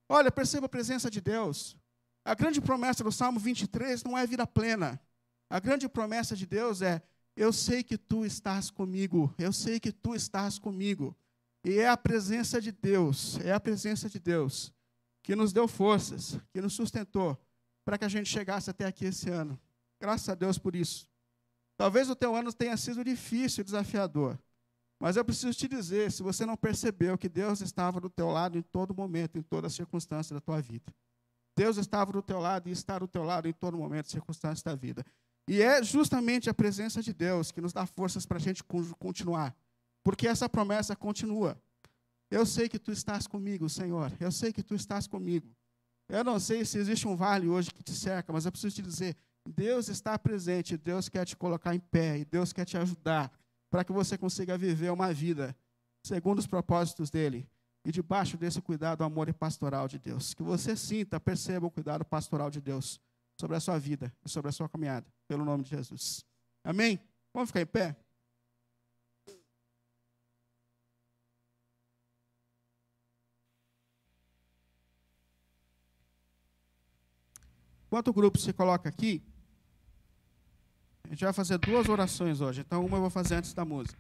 Olha, 0.08 0.30
perceba 0.30 0.66
a 0.66 0.68
presença 0.68 1.10
de 1.10 1.20
Deus. 1.20 1.76
A 2.24 2.32
grande 2.32 2.60
promessa 2.60 3.02
do 3.02 3.10
Salmo 3.10 3.40
23 3.40 4.04
não 4.04 4.16
é 4.16 4.24
vida 4.24 4.46
plena. 4.46 5.00
A 5.50 5.58
grande 5.58 5.88
promessa 5.88 6.36
de 6.36 6.46
Deus 6.46 6.80
é: 6.80 7.02
eu 7.36 7.52
sei 7.52 7.82
que 7.82 7.98
tu 7.98 8.24
estás 8.24 8.70
comigo, 8.70 9.34
eu 9.36 9.52
sei 9.52 9.80
que 9.80 9.90
tu 9.90 10.14
estás 10.14 10.58
comigo. 10.58 11.16
E 11.64 11.78
é 11.78 11.88
a 11.88 11.96
presença 11.96 12.60
de 12.60 12.72
Deus, 12.72 13.38
é 13.40 13.52
a 13.52 13.60
presença 13.60 14.08
de 14.08 14.18
Deus 14.18 14.72
que 15.22 15.36
nos 15.36 15.52
deu 15.52 15.68
forças, 15.68 16.38
que 16.52 16.60
nos 16.60 16.72
sustentou 16.72 17.38
para 17.84 17.98
que 17.98 18.04
a 18.04 18.08
gente 18.08 18.28
chegasse 18.28 18.70
até 18.70 18.86
aqui 18.86 19.06
esse 19.06 19.28
ano. 19.28 19.60
Graças 20.00 20.28
a 20.28 20.34
Deus 20.34 20.58
por 20.58 20.74
isso. 20.74 21.08
Talvez 21.76 22.08
o 22.08 22.16
teu 22.16 22.34
ano 22.34 22.52
tenha 22.52 22.76
sido 22.76 23.04
difícil, 23.04 23.64
desafiador. 23.64 24.38
Mas 24.98 25.16
eu 25.16 25.24
preciso 25.24 25.58
te 25.58 25.66
dizer, 25.66 26.12
se 26.12 26.22
você 26.22 26.44
não 26.44 26.56
percebeu 26.56 27.16
que 27.16 27.28
Deus 27.28 27.60
estava 27.62 28.00
do 28.00 28.10
teu 28.10 28.28
lado 28.28 28.58
em 28.58 28.62
todo 28.62 28.94
momento, 28.94 29.38
em 29.38 29.42
toda 29.42 29.68
circunstância 29.68 30.34
da 30.34 30.40
tua 30.40 30.60
vida. 30.60 30.92
Deus 31.56 31.78
estava 31.78 32.12
do 32.12 32.22
teu 32.22 32.38
lado 32.38 32.68
e 32.68 32.72
está 32.72 32.98
do 32.98 33.08
teu 33.08 33.22
lado 33.22 33.48
em 33.48 33.52
todo 33.52 33.76
momento, 33.76 34.10
circunstância 34.10 34.62
da 34.64 34.74
vida. 34.74 35.04
E 35.50 35.62
é 35.62 35.82
justamente 35.82 36.48
a 36.48 36.54
presença 36.54 37.02
de 37.02 37.12
Deus 37.12 37.50
que 37.50 37.60
nos 37.60 37.72
dá 37.72 37.84
forças 37.84 38.24
para 38.24 38.36
a 38.36 38.40
gente 38.40 38.62
continuar. 39.00 39.52
Porque 40.00 40.28
essa 40.28 40.48
promessa 40.48 40.94
continua. 40.94 41.60
Eu 42.30 42.46
sei 42.46 42.68
que 42.68 42.78
tu 42.78 42.92
estás 42.92 43.26
comigo, 43.26 43.68
Senhor. 43.68 44.12
Eu 44.20 44.30
sei 44.30 44.52
que 44.52 44.62
tu 44.62 44.76
estás 44.76 45.08
comigo. 45.08 45.50
Eu 46.08 46.22
não 46.22 46.38
sei 46.38 46.64
se 46.64 46.78
existe 46.78 47.08
um 47.08 47.16
vale 47.16 47.48
hoje 47.48 47.72
que 47.72 47.82
te 47.82 47.90
cerca, 47.90 48.32
mas 48.32 48.46
eu 48.46 48.52
preciso 48.52 48.76
te 48.76 48.82
dizer: 48.82 49.16
Deus 49.44 49.88
está 49.88 50.16
presente, 50.16 50.76
Deus 50.76 51.08
quer 51.08 51.24
te 51.24 51.36
colocar 51.36 51.74
em 51.74 51.80
pé 51.80 52.18
e 52.18 52.24
Deus 52.24 52.52
quer 52.52 52.64
te 52.64 52.76
ajudar 52.76 53.32
para 53.68 53.82
que 53.82 53.90
você 53.90 54.16
consiga 54.16 54.56
viver 54.56 54.92
uma 54.92 55.12
vida 55.12 55.56
segundo 56.06 56.38
os 56.38 56.46
propósitos 56.46 57.10
dele 57.10 57.44
e 57.84 57.90
debaixo 57.90 58.36
desse 58.36 58.62
cuidado, 58.62 59.02
amor 59.02 59.28
e 59.28 59.32
pastoral 59.32 59.88
de 59.88 59.98
Deus. 59.98 60.32
Que 60.32 60.44
você 60.44 60.76
sinta, 60.76 61.18
perceba 61.18 61.66
o 61.66 61.70
cuidado 61.72 62.04
pastoral 62.04 62.52
de 62.52 62.60
Deus 62.60 63.00
sobre 63.40 63.56
a 63.56 63.60
sua 63.60 63.78
vida 63.78 64.12
e 64.22 64.28
sobre 64.28 64.50
a 64.50 64.52
sua 64.52 64.68
caminhada, 64.68 65.06
pelo 65.26 65.44
nome 65.46 65.64
de 65.64 65.70
Jesus. 65.70 66.24
Amém? 66.62 67.00
Vamos 67.32 67.48
ficar 67.48 67.62
em 67.62 67.66
pé? 67.66 67.96
Enquanto 77.86 78.08
o 78.08 78.12
grupo 78.12 78.38
se 78.38 78.52
coloca 78.52 78.88
aqui, 78.88 79.22
a 81.04 81.08
gente 81.08 81.24
vai 81.24 81.32
fazer 81.32 81.58
duas 81.58 81.88
orações 81.88 82.40
hoje. 82.40 82.60
Então, 82.60 82.84
uma 82.84 82.98
eu 82.98 83.00
vou 83.00 83.10
fazer 83.10 83.36
antes 83.36 83.52
da 83.54 83.64
música. 83.64 83.98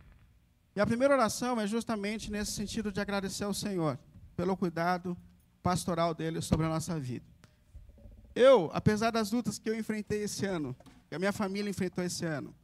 E 0.76 0.80
a 0.80 0.86
primeira 0.86 1.14
oração 1.14 1.58
é 1.58 1.66
justamente 1.66 2.30
nesse 2.30 2.52
sentido 2.52 2.92
de 2.92 3.00
agradecer 3.00 3.44
ao 3.44 3.54
Senhor 3.54 3.98
pelo 4.36 4.56
cuidado 4.56 5.16
pastoral 5.62 6.14
dele 6.14 6.40
sobre 6.40 6.66
a 6.66 6.68
nossa 6.68 7.00
vida. 7.00 7.26
Eu, 8.34 8.70
apesar 8.72 9.10
das 9.10 9.32
lutas 9.32 9.58
que 9.58 9.68
eu 9.68 9.78
enfrentei 9.78 10.22
esse 10.22 10.46
ano, 10.46 10.76
que 11.08 11.14
a 11.14 11.18
minha 11.18 11.32
família 11.32 11.70
enfrentou 11.70 12.04
esse 12.04 12.24
ano, 12.24 12.54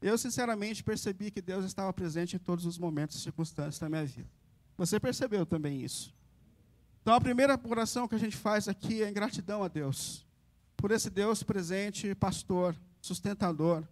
eu 0.00 0.16
sinceramente 0.18 0.82
percebi 0.82 1.30
que 1.30 1.40
Deus 1.40 1.64
estava 1.64 1.92
presente 1.92 2.36
em 2.36 2.38
todos 2.38 2.66
os 2.66 2.78
momentos 2.78 3.16
e 3.16 3.20
circunstâncias 3.20 3.78
da 3.78 3.88
minha 3.88 4.04
vida. 4.04 4.28
Você 4.76 4.98
percebeu 4.98 5.46
também 5.46 5.82
isso? 5.82 6.14
Então, 7.00 7.14
a 7.14 7.20
primeira 7.20 7.60
oração 7.64 8.08
que 8.08 8.14
a 8.14 8.18
gente 8.18 8.36
faz 8.36 8.66
aqui 8.66 9.02
é 9.02 9.08
em 9.08 9.12
gratidão 9.12 9.62
a 9.62 9.68
Deus, 9.68 10.26
por 10.76 10.90
esse 10.90 11.10
Deus 11.10 11.42
presente, 11.42 12.14
pastor, 12.14 12.74
sustentador, 13.00 13.84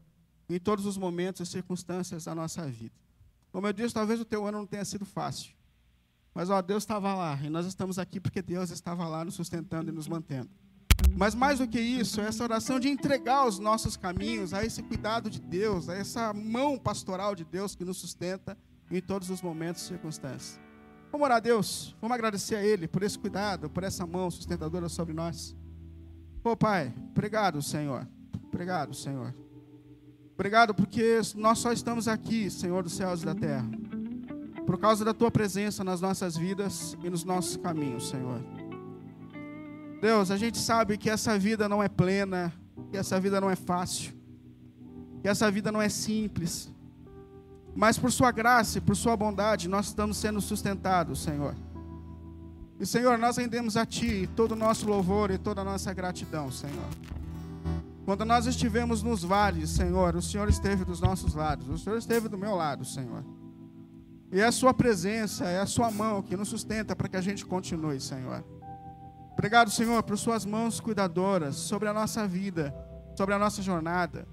em 0.49 0.59
todos 0.59 0.87
os 0.87 0.97
momentos 0.97 1.47
e 1.47 1.51
circunstâncias 1.51 2.25
da 2.25 2.35
nossa 2.35 2.67
vida. 2.67 2.95
Como 3.51 3.67
eu 3.67 3.73
disse, 3.73 3.95
talvez 3.95 4.19
o 4.21 4.25
teu 4.25 4.47
ano 4.47 4.59
não 4.59 4.67
tenha 4.67 4.85
sido 4.85 5.05
fácil, 5.05 5.55
mas 6.35 6.49
ó, 6.49 6.61
Deus 6.63 6.83
estava 6.83 7.15
lá, 7.15 7.39
e 7.43 7.51
nós 7.51 7.67
estamos 7.67 7.99
aqui 7.99 8.19
porque 8.19 8.41
Deus 8.41 8.71
estava 8.71 9.07
lá 9.07 9.25
nos 9.25 9.35
sustentando 9.35 9.91
e 9.91 9.95
nos 9.95 10.09
mantendo. 10.09 10.51
Mas 11.17 11.35
mais 11.35 11.59
do 11.59 11.69
que 11.69 11.81
isso, 11.81 12.21
é 12.21 12.27
essa 12.27 12.43
oração 12.43 12.81
de 12.81 12.89
entregar 12.89 13.47
os 13.47 13.59
nossos 13.59 13.97
caminhos 13.97 14.53
a 14.53 14.65
esse 14.65 14.83
cuidado 14.83 15.31
de 15.31 15.41
Deus, 15.41 15.89
a 15.89 15.95
essa 15.95 16.33
mão 16.33 16.79
pastoral 16.79 17.35
de 17.35 17.45
Deus 17.45 17.75
que 17.75 17.85
nos 17.85 17.99
sustenta 17.99 18.57
em 18.91 19.01
todos 19.01 19.31
os 19.31 19.41
momentos 19.41 19.83
e 19.83 19.87
circunstâncias. 19.87 20.61
Vamos 21.11 21.25
orar 21.27 21.37
a 21.37 21.41
Deus, 21.41 21.95
vamos 22.01 22.15
agradecer 22.15 22.57
a 22.57 22.65
Ele 22.65 22.89
por 22.89 23.03
esse 23.03 23.19
cuidado, 23.19 23.69
por 23.69 23.85
essa 23.85 24.07
mão 24.07 24.31
sustentadora 24.31 24.89
sobre 24.89 25.13
nós. 25.13 25.55
Ô 26.43 26.57
Pai, 26.57 26.93
obrigado, 27.11 27.61
Senhor. 27.61 28.09
Obrigado, 28.49 28.95
Senhor. 28.95 29.35
Obrigado 30.35 30.75
porque 30.75 31.21
nós 31.37 31.59
só 31.59 31.73
estamos 31.73 32.09
aqui, 32.09 32.51
Senhor 32.51 32.83
dos 32.83 32.95
céus 32.95 33.23
e 33.23 33.27
da 33.27 33.35
terra, 33.35 33.69
por 34.67 34.79
causa 34.79 35.05
da 35.05 35.15
Tua 35.15 35.31
presença 35.31 35.85
nas 35.85 36.01
nossas 36.01 36.37
vidas 36.37 36.97
e 37.03 37.11
nos 37.11 37.25
nossos 37.25 37.57
caminhos, 37.57 38.09
Senhor. 38.09 38.62
Deus, 40.03 40.33
a 40.33 40.37
gente 40.37 40.59
sabe 40.59 40.99
que 40.99 41.09
essa 41.09 41.39
vida 41.39 41.69
não 41.69 41.81
é 41.81 41.89
plena, 41.89 42.53
que 42.91 42.97
essa 42.97 43.21
vida 43.21 43.41
não 43.41 43.49
é 43.49 43.55
fácil, 43.55 44.13
que 45.21 45.29
essa 45.29 45.49
vida 45.49 45.71
não 45.71 45.81
é 45.81 45.89
simples. 45.89 46.73
Mas 47.73 48.01
por 48.01 48.11
Sua 48.11 48.33
graça 48.33 48.79
e 48.79 48.81
por 48.81 48.97
Sua 48.97 49.17
bondade, 49.17 49.69
nós 49.69 49.87
estamos 49.87 50.17
sendo 50.17 50.41
sustentados, 50.41 51.23
Senhor. 51.23 51.55
E, 52.81 52.85
Senhor, 52.85 53.17
nós 53.17 53.37
rendemos 53.37 53.77
a 53.77 53.87
Ti 53.87 54.29
todo 54.35 54.53
o 54.53 54.57
nosso 54.57 54.89
louvor 54.89 55.31
e 55.31 55.39
toda 55.39 55.61
a 55.61 55.65
nossa 55.65 55.95
gratidão, 55.95 56.51
Senhor. 56.51 56.89
Quando 58.05 58.25
nós 58.25 58.47
estivemos 58.47 59.05
nos 59.05 59.23
vales, 59.23 59.71
Senhor, 59.71 60.17
o 60.17 60.21
Senhor 60.21 60.49
esteve 60.49 60.85
dos 60.85 61.01
nossos 61.01 61.33
lados, 61.33 61.69
o 61.69 61.79
Senhor 61.79 61.97
esteve 61.97 62.29
do 62.29 62.37
meu 62.37 62.57
lado, 62.57 62.85
Senhor. 62.85 63.25
E 64.33 64.41
é 64.41 64.47
a 64.47 64.51
Sua 64.51 64.75
presença, 64.75 65.45
é 65.45 65.61
a 65.61 65.67
Sua 65.67 65.93
mão 65.93 66.23
que 66.23 66.37
nos 66.37 66.49
sustenta 66.49 66.97
para 66.97 67.07
que 67.07 67.17
a 67.17 67.21
gente 67.21 67.47
continue, 67.47 68.01
Senhor. 68.01 68.45
Obrigado, 69.33 69.71
Senhor, 69.71 70.03
por 70.03 70.19
Suas 70.19 70.45
mãos 70.45 70.81
cuidadoras 70.81 71.57
sobre 71.57 71.89
a 71.89 71.93
nossa 71.93 72.27
vida, 72.27 72.75
sobre 73.17 73.35
a 73.35 73.39
nossa 73.39 73.63
jornada. 73.63 74.27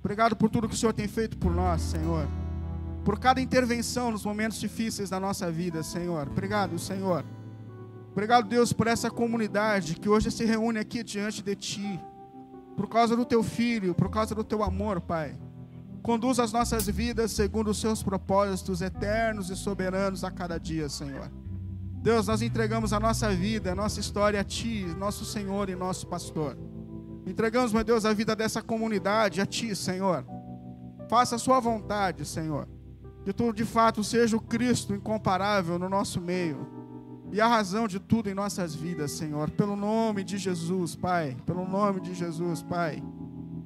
Obrigado 0.00 0.36
por 0.36 0.50
tudo 0.50 0.68
que 0.68 0.74
o 0.74 0.78
Senhor 0.78 0.92
tem 0.92 1.08
feito 1.08 1.36
por 1.36 1.52
nós, 1.52 1.82
Senhor. 1.82 2.28
Por 3.04 3.18
cada 3.18 3.40
intervenção 3.40 4.10
nos 4.10 4.24
momentos 4.24 4.58
difíceis 4.58 5.10
da 5.10 5.18
nossa 5.18 5.50
vida, 5.50 5.82
Senhor. 5.82 6.28
Obrigado, 6.28 6.78
Senhor. 6.78 7.24
Obrigado, 8.12 8.48
Deus, 8.48 8.72
por 8.72 8.86
essa 8.86 9.10
comunidade 9.10 9.96
que 9.96 10.08
hoje 10.08 10.30
se 10.30 10.44
reúne 10.44 10.78
aqui 10.78 11.02
diante 11.02 11.42
de 11.42 11.54
Ti 11.54 12.00
por 12.76 12.88
causa 12.88 13.16
do 13.16 13.24
teu 13.24 13.42
filho, 13.42 13.94
por 13.94 14.10
causa 14.10 14.34
do 14.34 14.44
teu 14.44 14.62
amor, 14.62 15.00
Pai. 15.00 15.34
Conduz 16.02 16.38
as 16.38 16.52
nossas 16.52 16.86
vidas 16.86 17.32
segundo 17.32 17.70
os 17.70 17.80
seus 17.80 18.02
propósitos 18.02 18.82
eternos 18.82 19.50
e 19.50 19.56
soberanos 19.56 20.22
a 20.22 20.30
cada 20.30 20.58
dia, 20.58 20.88
Senhor. 20.88 21.30
Deus, 22.06 22.28
nós 22.28 22.40
entregamos 22.40 22.92
a 22.92 23.00
nossa 23.00 23.30
vida, 23.30 23.72
a 23.72 23.74
nossa 23.74 23.98
história 23.98 24.40
a 24.40 24.44
Ti, 24.44 24.86
nosso 24.96 25.24
Senhor 25.24 25.68
e 25.68 25.74
nosso 25.74 26.06
pastor. 26.06 26.56
Entregamos, 27.26 27.72
meu 27.72 27.82
Deus, 27.82 28.04
a 28.04 28.12
vida 28.12 28.36
dessa 28.36 28.62
comunidade 28.62 29.40
a 29.40 29.44
Ti, 29.44 29.74
Senhor. 29.74 30.24
Faça 31.08 31.34
a 31.34 31.38
Sua 31.38 31.58
vontade, 31.58 32.24
Senhor. 32.24 32.68
Que 33.24 33.32
Tu, 33.32 33.52
de 33.52 33.64
fato, 33.64 34.04
seja 34.04 34.36
o 34.36 34.40
Cristo 34.40 34.94
incomparável 34.94 35.80
no 35.80 35.88
nosso 35.88 36.20
meio 36.20 36.68
e 37.32 37.40
a 37.40 37.48
razão 37.48 37.88
de 37.88 37.98
tudo 37.98 38.30
em 38.30 38.34
nossas 38.34 38.72
vidas, 38.72 39.10
Senhor. 39.10 39.50
Pelo 39.50 39.74
nome 39.74 40.22
de 40.22 40.38
Jesus, 40.38 40.94
Pai. 40.94 41.36
Pelo 41.44 41.68
nome 41.68 42.00
de 42.00 42.14
Jesus, 42.14 42.62
Pai. 42.62 43.02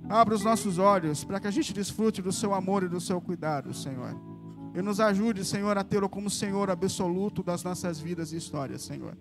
Abra 0.08 0.34
os 0.34 0.42
nossos 0.42 0.78
olhos 0.78 1.24
para 1.24 1.40
que 1.40 1.46
a 1.46 1.50
gente 1.50 1.74
desfrute 1.74 2.22
do 2.22 2.32
seu 2.32 2.54
amor 2.54 2.84
e 2.84 2.88
do 2.88 3.02
seu 3.02 3.20
cuidado, 3.20 3.74
Senhor. 3.74 4.29
E 4.74 4.80
nos 4.80 5.00
ajude, 5.00 5.44
Senhor, 5.44 5.76
a 5.76 5.84
tê-lo 5.84 6.08
como 6.08 6.30
Senhor 6.30 6.70
absoluto 6.70 7.42
das 7.42 7.64
nossas 7.64 7.98
vidas 7.98 8.32
e 8.32 8.36
histórias, 8.36 8.82
Senhor. 8.82 9.16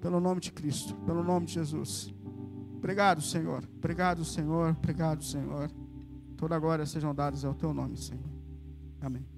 Pelo 0.00 0.20
nome 0.20 0.40
de 0.40 0.52
Cristo, 0.52 0.94
pelo 1.06 1.22
nome 1.22 1.46
de 1.46 1.54
Jesus. 1.54 2.12
Obrigado, 2.76 3.20
Senhor. 3.20 3.64
Obrigado, 3.76 4.24
Senhor. 4.24 4.70
Obrigado, 4.70 5.24
Senhor. 5.24 5.70
Toda 6.36 6.58
glória 6.58 6.86
sejam 6.86 7.14
dadas 7.14 7.44
ao 7.44 7.54
teu 7.54 7.72
nome, 7.72 7.96
Senhor. 7.96 8.28
Amém. 9.00 9.31